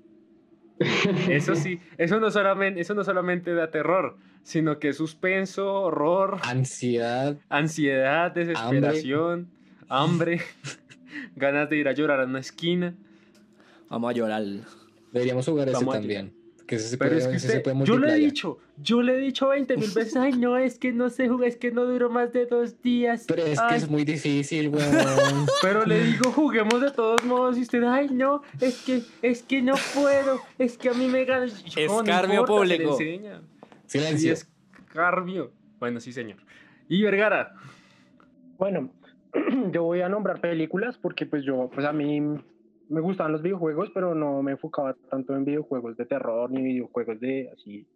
[1.29, 7.37] Eso sí, eso no solamente, eso no solamente da terror, sino que suspenso, horror, Ansiedad.
[7.49, 9.60] ansiedad, desesperación, hambre,
[11.37, 12.95] ganas de ir a llorar a una esquina.
[13.89, 14.43] Vamos a llorar.
[15.13, 16.33] Deberíamos jugar ese Vamos a también.
[16.67, 19.17] Que se Pero puede, es que se usted, puede yo le he dicho, yo le
[19.17, 21.85] he dicho 20 mil veces, ay no, es que no se juega, es que no
[21.85, 23.25] duró más de dos días.
[23.27, 24.97] Pero es que es muy difícil, weón.
[25.63, 27.59] Pero le digo, juguemos de todos modos.
[27.59, 30.41] Y usted, ay, no, es que, es que no puedo.
[30.61, 31.53] Es que a mí me gana.
[31.89, 32.97] "¿Cómo no público".
[32.97, 33.21] Sí,
[33.87, 34.35] Silencio.
[34.35, 35.51] escarnio.
[35.81, 36.37] Bueno, sí, señor.
[36.89, 37.53] Y Vergara.
[38.59, 38.93] Bueno,
[39.73, 43.91] yo voy a nombrar películas porque pues yo, pues a mí me gustaban los videojuegos,
[43.95, 47.87] pero no me enfocaba tanto en videojuegos de terror ni videojuegos de así.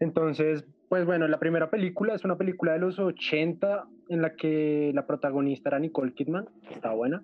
[0.00, 4.90] Entonces, pues bueno, la primera película es una película de los 80 en la que
[4.94, 7.22] la protagonista era Nicole Kidman, está buena,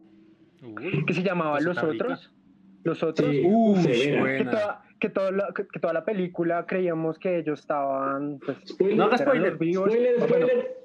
[1.07, 2.05] que se llamaba Pues Los rica.
[2.05, 2.33] Otros.
[2.85, 3.31] Los Otros.
[3.31, 3.83] Sí, Uh.
[3.83, 8.59] Que toda, que, toda la, que, que toda la película creíamos que ellos estaban, pues,
[8.67, 9.53] Spoiler, No spoiler.
[10.21, 10.80] Ah, spoiler.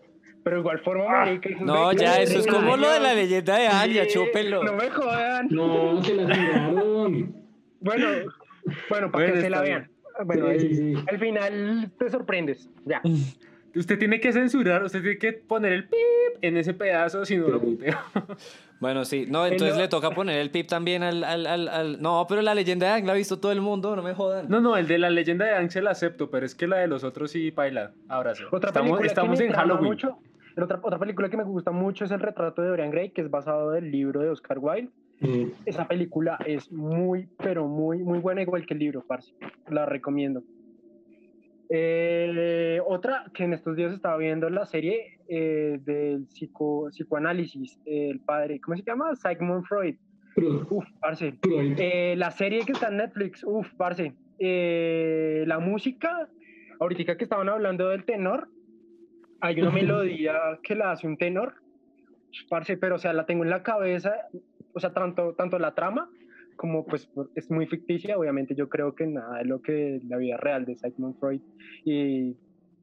[0.46, 3.16] Pero igual forma, Ah, marica, esos No, ya, eso es 30 como lo de la
[3.16, 4.64] leyenda de Anya, Sí, chúpenlo.
[4.64, 5.48] No me jodan.
[5.50, 7.36] No, se la tiraron.
[7.82, 8.08] Bueno,
[8.90, 9.90] bueno, para Bueno, que se la vean.
[10.24, 11.04] Bueno, Sí, el- sí, sí.
[11.08, 12.70] al final te sorprendes.
[12.86, 13.02] Ya.
[13.76, 16.00] Usted tiene que censurar, usted tiene que poner el pip
[16.42, 17.98] en ese pedazo, si no lo puteo.
[18.78, 19.26] Bueno, sí.
[19.28, 22.54] No, entonces le toca poner el pip también al, al, al, al- No, pero la
[22.54, 24.48] leyenda de Ang la ha visto todo el mundo, no me jodan.
[24.50, 26.88] No, no, el de la leyenda de Ángel la acepto, pero es que la de
[26.88, 27.92] los otros sí baila.
[28.10, 28.44] Abrazo.
[28.52, 29.84] Otra estamos película estamos que en Halloween.
[29.86, 30.20] mucho.
[30.58, 33.30] Otra, otra película que me gusta mucho es El retrato de Dorian Gray, que es
[33.30, 34.90] basado del libro de Oscar Wilde.
[35.20, 39.34] Mm, Esa película es muy, pero muy, muy buena, igual que el libro, parce.
[39.70, 40.44] La recomiendo.
[41.70, 48.20] Eh, otra que en estos días estaba viendo la serie eh, del psico, psicoanálisis, el
[48.20, 49.16] padre, ¿cómo se llama?
[49.16, 49.96] Sigmund Freud.
[50.36, 51.34] Freud, Uf, parce.
[51.42, 51.76] Freud.
[51.80, 54.14] Eh, la serie que está en Netflix, uf, parce.
[54.38, 56.30] Eh, la música,
[56.80, 58.48] ahorita que estaban hablando del tenor,
[59.46, 61.54] hay una melodía que la hace un tenor,
[62.50, 64.14] parce, pero o sea, la tengo en la cabeza,
[64.74, 66.10] o sea, tanto, tanto la trama
[66.56, 70.38] como pues es muy ficticia, obviamente yo creo que nada de lo que la vida
[70.38, 71.42] real de Sigmund Freud
[71.84, 72.34] y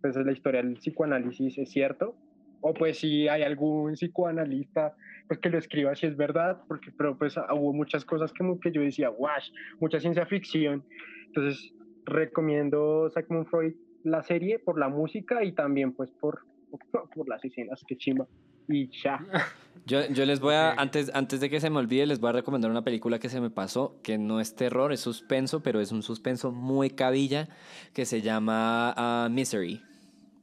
[0.00, 2.14] pues la historia del psicoanálisis es cierto,
[2.60, 4.94] o pues si hay algún psicoanalista
[5.26, 8.72] pues que lo escriba si es verdad, porque pero pues hubo muchas cosas como que
[8.72, 9.50] yo decía, wash,
[9.80, 10.84] mucha ciencia ficción,
[11.26, 11.72] entonces
[12.04, 16.40] recomiendo Sigmund Freud la serie por la música y también pues por,
[17.14, 18.26] por las escenas, que chimba,
[18.68, 19.18] y ya.
[19.84, 22.32] Yo, yo les voy a, antes, antes de que se me olvide, les voy a
[22.34, 25.90] recomendar una película que se me pasó, que no es terror, es suspenso, pero es
[25.90, 27.48] un suspenso muy cabilla,
[27.92, 29.82] que se llama ah, Misery,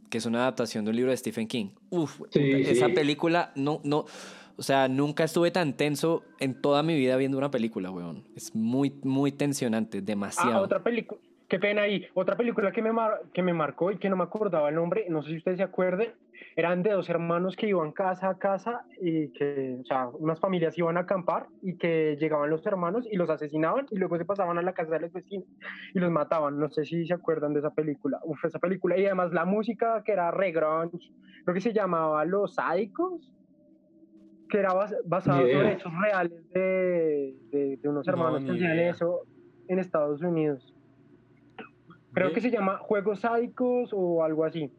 [0.09, 1.67] que es una adaptación de un libro de Stephen King.
[1.89, 2.91] Uf, Sí, esa sí.
[2.93, 4.05] película, no, no,
[4.57, 8.25] o sea, nunca estuve tan tenso en toda mi vida viendo una película, weón.
[8.36, 10.63] Es muy, muy tensionante, Ah, demasiado.
[10.63, 14.09] otra película, qué pena ahí, otra película que me, mar- que me marcó y que
[14.09, 16.13] no me acordaba el nombre, no sé si ustedes se acuerden,
[16.55, 20.77] eran de dos hermanos que iban casa a casa y que, o sea, unas familias
[20.77, 24.57] iban a acampar y que llegaban los hermanos y los asesinaban y luego se pasaban
[24.57, 25.47] a la casa de los vecinos
[25.93, 26.57] y los mataban.
[26.59, 28.19] No sé si se acuerdan de esa película.
[28.23, 30.97] Uf, esa película y además la música que era re grunge,
[31.43, 33.33] creo que se llamaba Los Sádicos.
[34.49, 38.79] que era bas- basado sobre hechos reales de, de, de unos No, hermanos que hacían
[38.79, 39.21] eso
[39.67, 40.73] en Estados Unidos.
[42.14, 44.70] Creo que se llama Juegos Sádicos o algo así.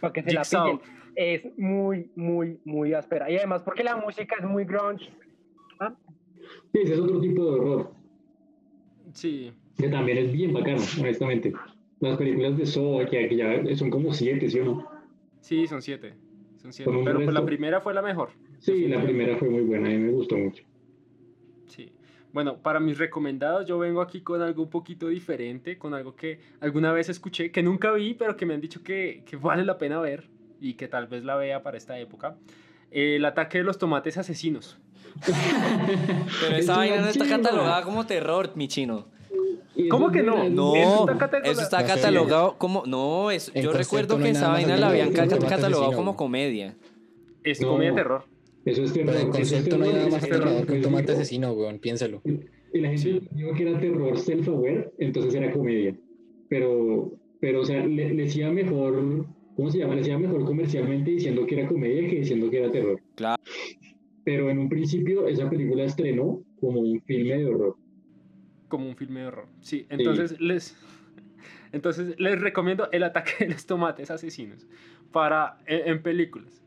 [0.00, 0.80] Para que se la pillen.
[1.16, 3.30] Es muy, muy, muy áspera.
[3.30, 5.10] Y además porque la música es muy grunge.
[5.78, 5.94] Ah,
[6.72, 7.90] Sí, ese es otro tipo de horror,
[9.12, 9.52] Sí.
[9.76, 11.52] que también es bien bacano, honestamente.
[12.00, 14.88] Las películas de Saw, que, que ya son como siete, ¿sí o no?
[15.40, 16.14] Sí, son siete.
[16.56, 16.90] Son siete.
[17.04, 18.30] Pero pues la primera fue la mejor.
[18.58, 20.64] Sí, la primera fue muy buena, a mí me gustó mucho.
[22.32, 26.40] Bueno, para mis recomendados yo vengo aquí con algo un poquito diferente, con algo que
[26.60, 29.78] alguna vez escuché, que nunca vi, pero que me han dicho que, que vale la
[29.78, 30.28] pena ver
[30.60, 32.36] y que tal vez la vea para esta época.
[32.90, 34.78] El ataque de los tomates asesinos.
[35.26, 39.06] Pero Es esa vaina no está catalogada como terror, mi chino.
[39.88, 40.48] ¿Cómo eso que no?
[40.50, 41.62] No, Eso está eso categorizado.
[41.62, 42.84] está catalogado como...
[42.86, 46.76] No, es, yo recuerdo que esa vaina la habían catalogado como comedia.
[47.42, 48.24] Es comedia de terror.
[48.64, 49.14] Eso es terror.
[49.14, 51.78] Pero es concepto no hay nada más terror, aterrador que un es tomate asesino, weón,
[51.78, 52.22] piénsalo.
[52.72, 55.96] Y la gente dijo que era terror self-aware, entonces era comedia.
[56.48, 59.94] Pero, pero o sea, le, le hacía mejor, ¿cómo se llama?
[59.94, 63.00] Le hacía mejor comercialmente diciendo que era comedia que diciendo que era terror.
[63.14, 63.42] Claro.
[64.24, 67.76] Pero en un principio esa película estrenó como un filme de horror.
[68.68, 69.48] como un filme de horror.
[69.60, 70.76] Sí, entonces les
[71.72, 74.66] entonces les recomiendo El ataque de los tomates asesinos
[75.12, 76.62] para en, en películas.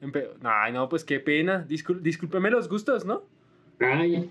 [0.00, 1.66] En pe- Ay, no, pues qué pena.
[1.66, 3.22] Discul- discúlpeme los gustos, ¿no?
[3.80, 4.30] Ay,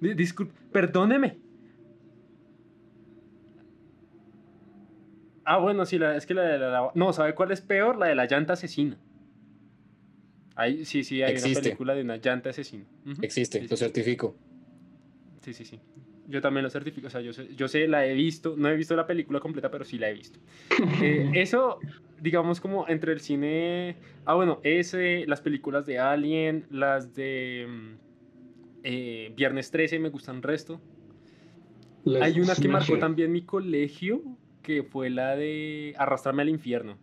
[0.00, 1.38] Di- discul- perdóneme.
[5.44, 7.96] Ah, bueno, sí, la, es que la de la, la- No, ¿sabe cuál es peor?
[7.96, 8.96] La de la llanta asesina.
[10.54, 12.84] Ahí, sí, sí, hay una película de una llanta asesina.
[13.22, 13.84] Existe, Sí, lo sí.
[13.84, 14.36] certifico.
[15.40, 15.80] Sí, sí, sí.
[16.32, 17.08] Yo también lo certifico.
[17.08, 18.54] O sea, yo sé, yo sé, la he visto.
[18.56, 20.40] No he visto la película completa, pero sí la he visto.
[21.02, 21.78] Eh, eso,
[22.20, 23.96] digamos, como entre el cine.
[24.24, 27.94] Ah, bueno, ese, las películas de Alien, las de mm,
[28.84, 30.80] eh, Viernes 13 me gustan resto.
[32.20, 34.22] Hay una que marcó también mi colegio,
[34.62, 36.96] que fue la de Arrastrarme al infierno.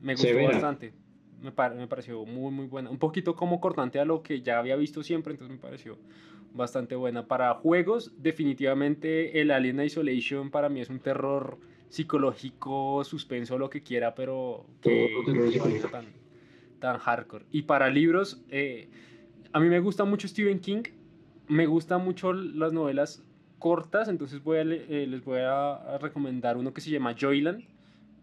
[0.00, 0.94] Me gustó bastante.
[1.42, 2.90] Me, par- me pareció muy, muy buena.
[2.90, 5.98] Un poquito como cortante a lo que ya había visto siempre, entonces me pareció
[6.52, 7.26] bastante buena.
[7.26, 13.82] Para juegos, definitivamente el Alien Isolation para mí es un terror psicológico, suspenso, lo que
[13.82, 14.90] quiera, pero que,
[15.90, 16.06] tan,
[16.78, 17.44] tan hardcore.
[17.50, 18.88] Y para libros, eh,
[19.52, 20.82] a mí me gusta mucho Stephen King,
[21.48, 23.22] me gustan mucho las novelas
[23.58, 27.64] cortas, entonces voy a le- eh, les voy a recomendar uno que se llama Joyland.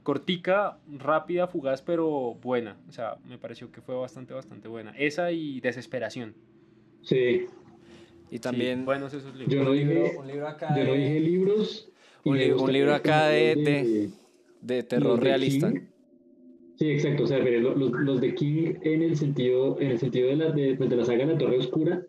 [0.07, 2.77] Cortica, rápida, fugaz, pero buena.
[2.87, 4.91] O sea, me pareció que fue bastante, bastante buena.
[4.97, 6.33] Esa y Desesperación.
[7.01, 7.41] Sí,
[8.31, 9.53] Y Sí, también buenos esos libros.
[9.53, 11.89] yo no un, libro, dije, un libro acá yo no de, dije libros.
[12.23, 14.09] un li- un libro acá de-
[14.61, 15.73] de- terror de realista.
[15.73, 15.79] King.
[16.79, 17.23] Sí, exacto.
[17.23, 20.51] O sea, pero los, los de King en el sentido, en el sentido de la,
[20.51, 22.01] de, pues, de la saga La Torre Oscura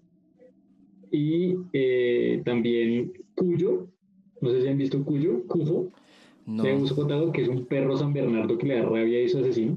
[1.11, 3.89] y eh, también Cuyo.
[4.41, 5.91] No sé si han visto Cuyo, Cujo,
[6.49, 6.65] No.
[6.77, 9.77] Uso Cotado, que es un perro San Bernardo que le da rabia y su asesino.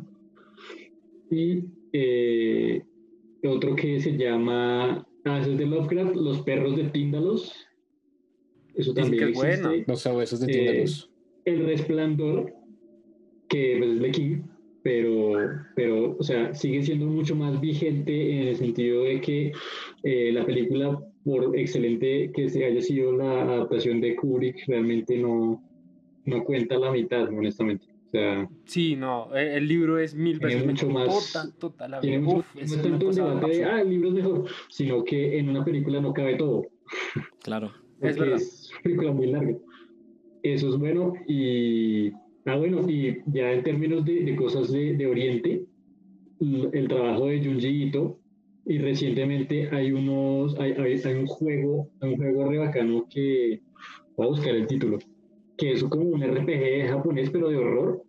[1.29, 2.81] Y eh,
[3.43, 7.53] otro que se llama, ah, ese es de Lovecraft, Los perros de Tíndalos.
[8.73, 9.69] Eso que también es bueno.
[9.71, 9.91] existe.
[9.91, 11.09] Los sabuesos de Eh, Tíndalos.
[11.43, 12.53] El Resplandor,
[13.49, 14.41] que pues, es de King,
[14.81, 15.33] pero,
[15.75, 19.51] pero, o sea, sigue siendo mucho más vigente en el sentido de que
[20.03, 25.61] eh, la película, por excelente que se haya sido la adaptación de Kubrick, realmente no,
[26.25, 27.85] no cuenta la mitad, honestamente.
[28.07, 31.07] O sea, Sí, no, eh, el libro es mil Tiene veces mucho mejor.
[31.07, 34.13] más- Total, total, a tiene mucho, no tanto el debate de, ah, el libro es
[34.15, 36.63] mejor, sino que en una película no cabe todo.
[37.43, 37.71] Claro.
[38.01, 38.37] Es verdad.
[38.37, 39.55] es una película muy larga.
[40.43, 42.09] Eso es bueno y,
[42.45, 45.65] ah, bueno, y ya en términos de, de cosas de, de Oriente,
[46.39, 48.19] el trabajo de Junji Ito
[48.65, 53.61] y recientemente hay unos, hay, hay, hay un juego, un juego re bacano que,
[54.17, 54.97] voy a buscar el título,
[55.61, 58.01] que es como un RPG japonés pero de horror.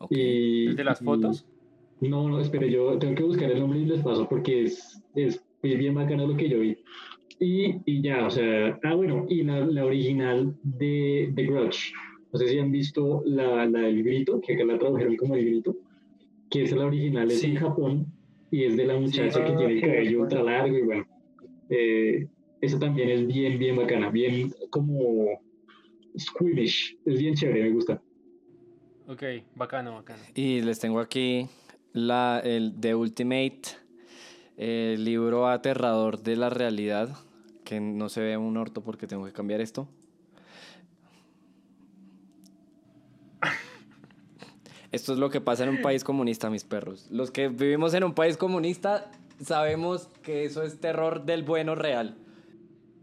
[0.00, 0.12] ok.
[0.12, 1.46] Y, ¿El de las y- fotos?
[2.02, 5.42] no, no, espere, yo tengo que buscar el nombre y les paso porque es, es,
[5.62, 6.76] es bien bacano lo que yo vi.
[7.40, 11.92] Y, y ya, o sea, ah, bueno, y la, la original de The Grudge.
[12.32, 15.44] No sé si han visto la, la del grito, que acá la tradujeron como el
[15.46, 15.74] grito,
[16.50, 17.46] que es la original, es Sí.
[17.52, 18.06] en Japón
[18.50, 21.06] y es de la muchacha que Ah, tiene el sí, cabello ultra largo y bueno.
[21.70, 22.26] Eh,
[22.60, 25.40] esa también es bien, bien bacana, bien como
[26.18, 28.02] squeamish, es bien chévere, me gusta.
[29.06, 29.22] Ok,
[29.54, 30.22] bacano, bacano.
[30.34, 31.48] Y les tengo aquí
[31.92, 33.62] la, el The Ultimate,
[34.56, 37.16] el libro aterrador de la realidad,
[37.64, 39.88] que no se ve un orto porque tengo que cambiar esto.
[44.90, 47.08] Esto es lo que pasa en un país comunista, mis perros.
[47.10, 49.10] Los que vivimos en un país comunista
[49.40, 52.16] sabemos que eso es terror del bueno real.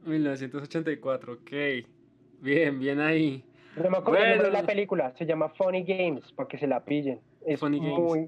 [0.06, 1.52] 1984, ok.
[2.42, 3.44] Bien, bien ahí.
[3.78, 6.68] No me acuerdo el nombre de la película, se llama Funny Games, para que se
[6.68, 7.20] la pillen.
[7.46, 8.00] Es Funny Games.
[8.00, 8.28] muy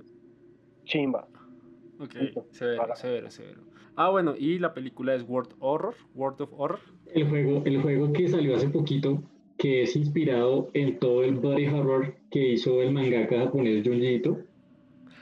[0.86, 1.28] chimba.
[2.00, 2.46] Ok, Listo.
[2.52, 3.00] severo, Hágale.
[3.00, 3.62] severo, severo.
[3.96, 6.80] Ah, bueno, y la película es World Horror, World of Horror.
[7.14, 9.24] El juego, el juego que salió hace poquito,
[9.58, 14.38] que es inspirado en todo el body horror que hizo el mangaka japonés Junji Ito.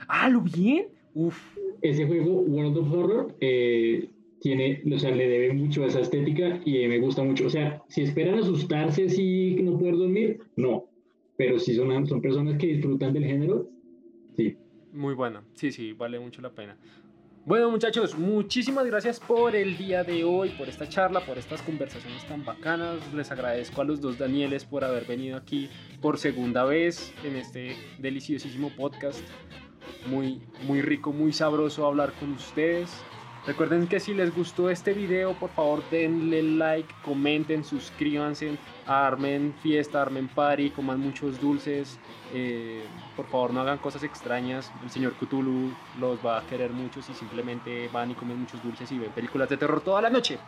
[0.10, 0.88] Ah, ¿lo bien?
[1.14, 1.38] Uf,
[1.82, 4.10] Ese juego, World of Horror, eh,
[4.46, 7.48] tiene, o sea, le debe mucho a esa estética y eh, me gusta mucho.
[7.48, 10.86] O sea, si esperan asustarse si no poder dormir, no.
[11.36, 13.68] Pero si son, son personas que disfrutan del género,
[14.38, 14.56] sí.
[14.94, 15.44] muy buena.
[15.56, 16.78] Sí, sí, vale mucho la pena.
[17.44, 22.24] Bueno, muchachos, muchísimas gracias por el día de hoy, por esta charla, por estas conversaciones
[22.28, 23.00] tan bacanas.
[23.16, 25.70] Les agradezco a los dos Danieles por haber venido aquí
[26.04, 29.24] por segunda vez en este deliciosísimo podcast.
[30.06, 32.92] Muy, muy rico, muy sabroso hablar con ustedes.
[33.48, 40.02] Recuerden que si les gustó este video, por favor denle like, comenten, suscríbanse, armen fiesta,
[40.02, 42.00] armen party, coman muchos dulces.
[42.34, 42.84] eh,
[43.16, 44.72] por favor no hagan cosas extrañas.
[44.84, 48.92] El señor Cthulhu los va a querer mucho si simplemente van y comen muchos dulces
[48.92, 50.40] y ven películas de terror toda la noche.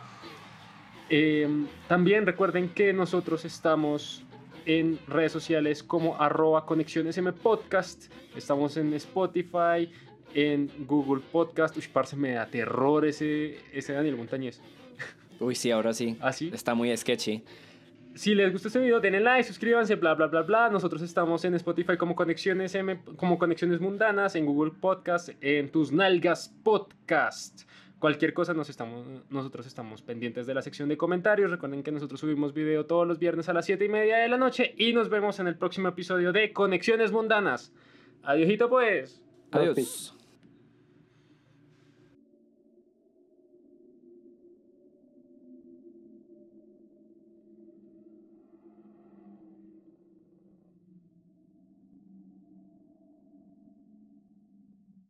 [1.08, 1.48] Eh,
[1.86, 4.24] también recuerden que nosotros estamos
[4.66, 8.12] en redes sociales como arroba conexiones podcast.
[8.36, 9.90] Estamos en Spotify,
[10.34, 11.76] en Google Podcast.
[11.76, 14.60] Uy, parce, me da terror ese, ese Daniel Montañez.
[15.40, 16.16] Uy, sí, ahora sí.
[16.20, 16.50] ¿Así?
[16.52, 17.44] Está muy sketchy.
[18.14, 20.68] Si les gustó este video, denle like, suscríbanse, bla, bla, bla, bla.
[20.70, 25.92] Nosotros estamos en Spotify como Conexiones M, como Conexiones Mundanas, en Google Podcast, en Tus
[25.92, 27.68] Nalgas Podcast.
[28.00, 31.50] Cualquier cosa nos estamos, nosotros estamos pendientes de la sección de comentarios.
[31.50, 34.36] Recuerden que nosotros subimos video todos los viernes a las 7 y media de la
[34.36, 37.72] noche y nos vemos en el próximo episodio de Conexiones Mundanas.
[38.22, 39.22] Adiósito pues.
[39.52, 40.17] Adiós.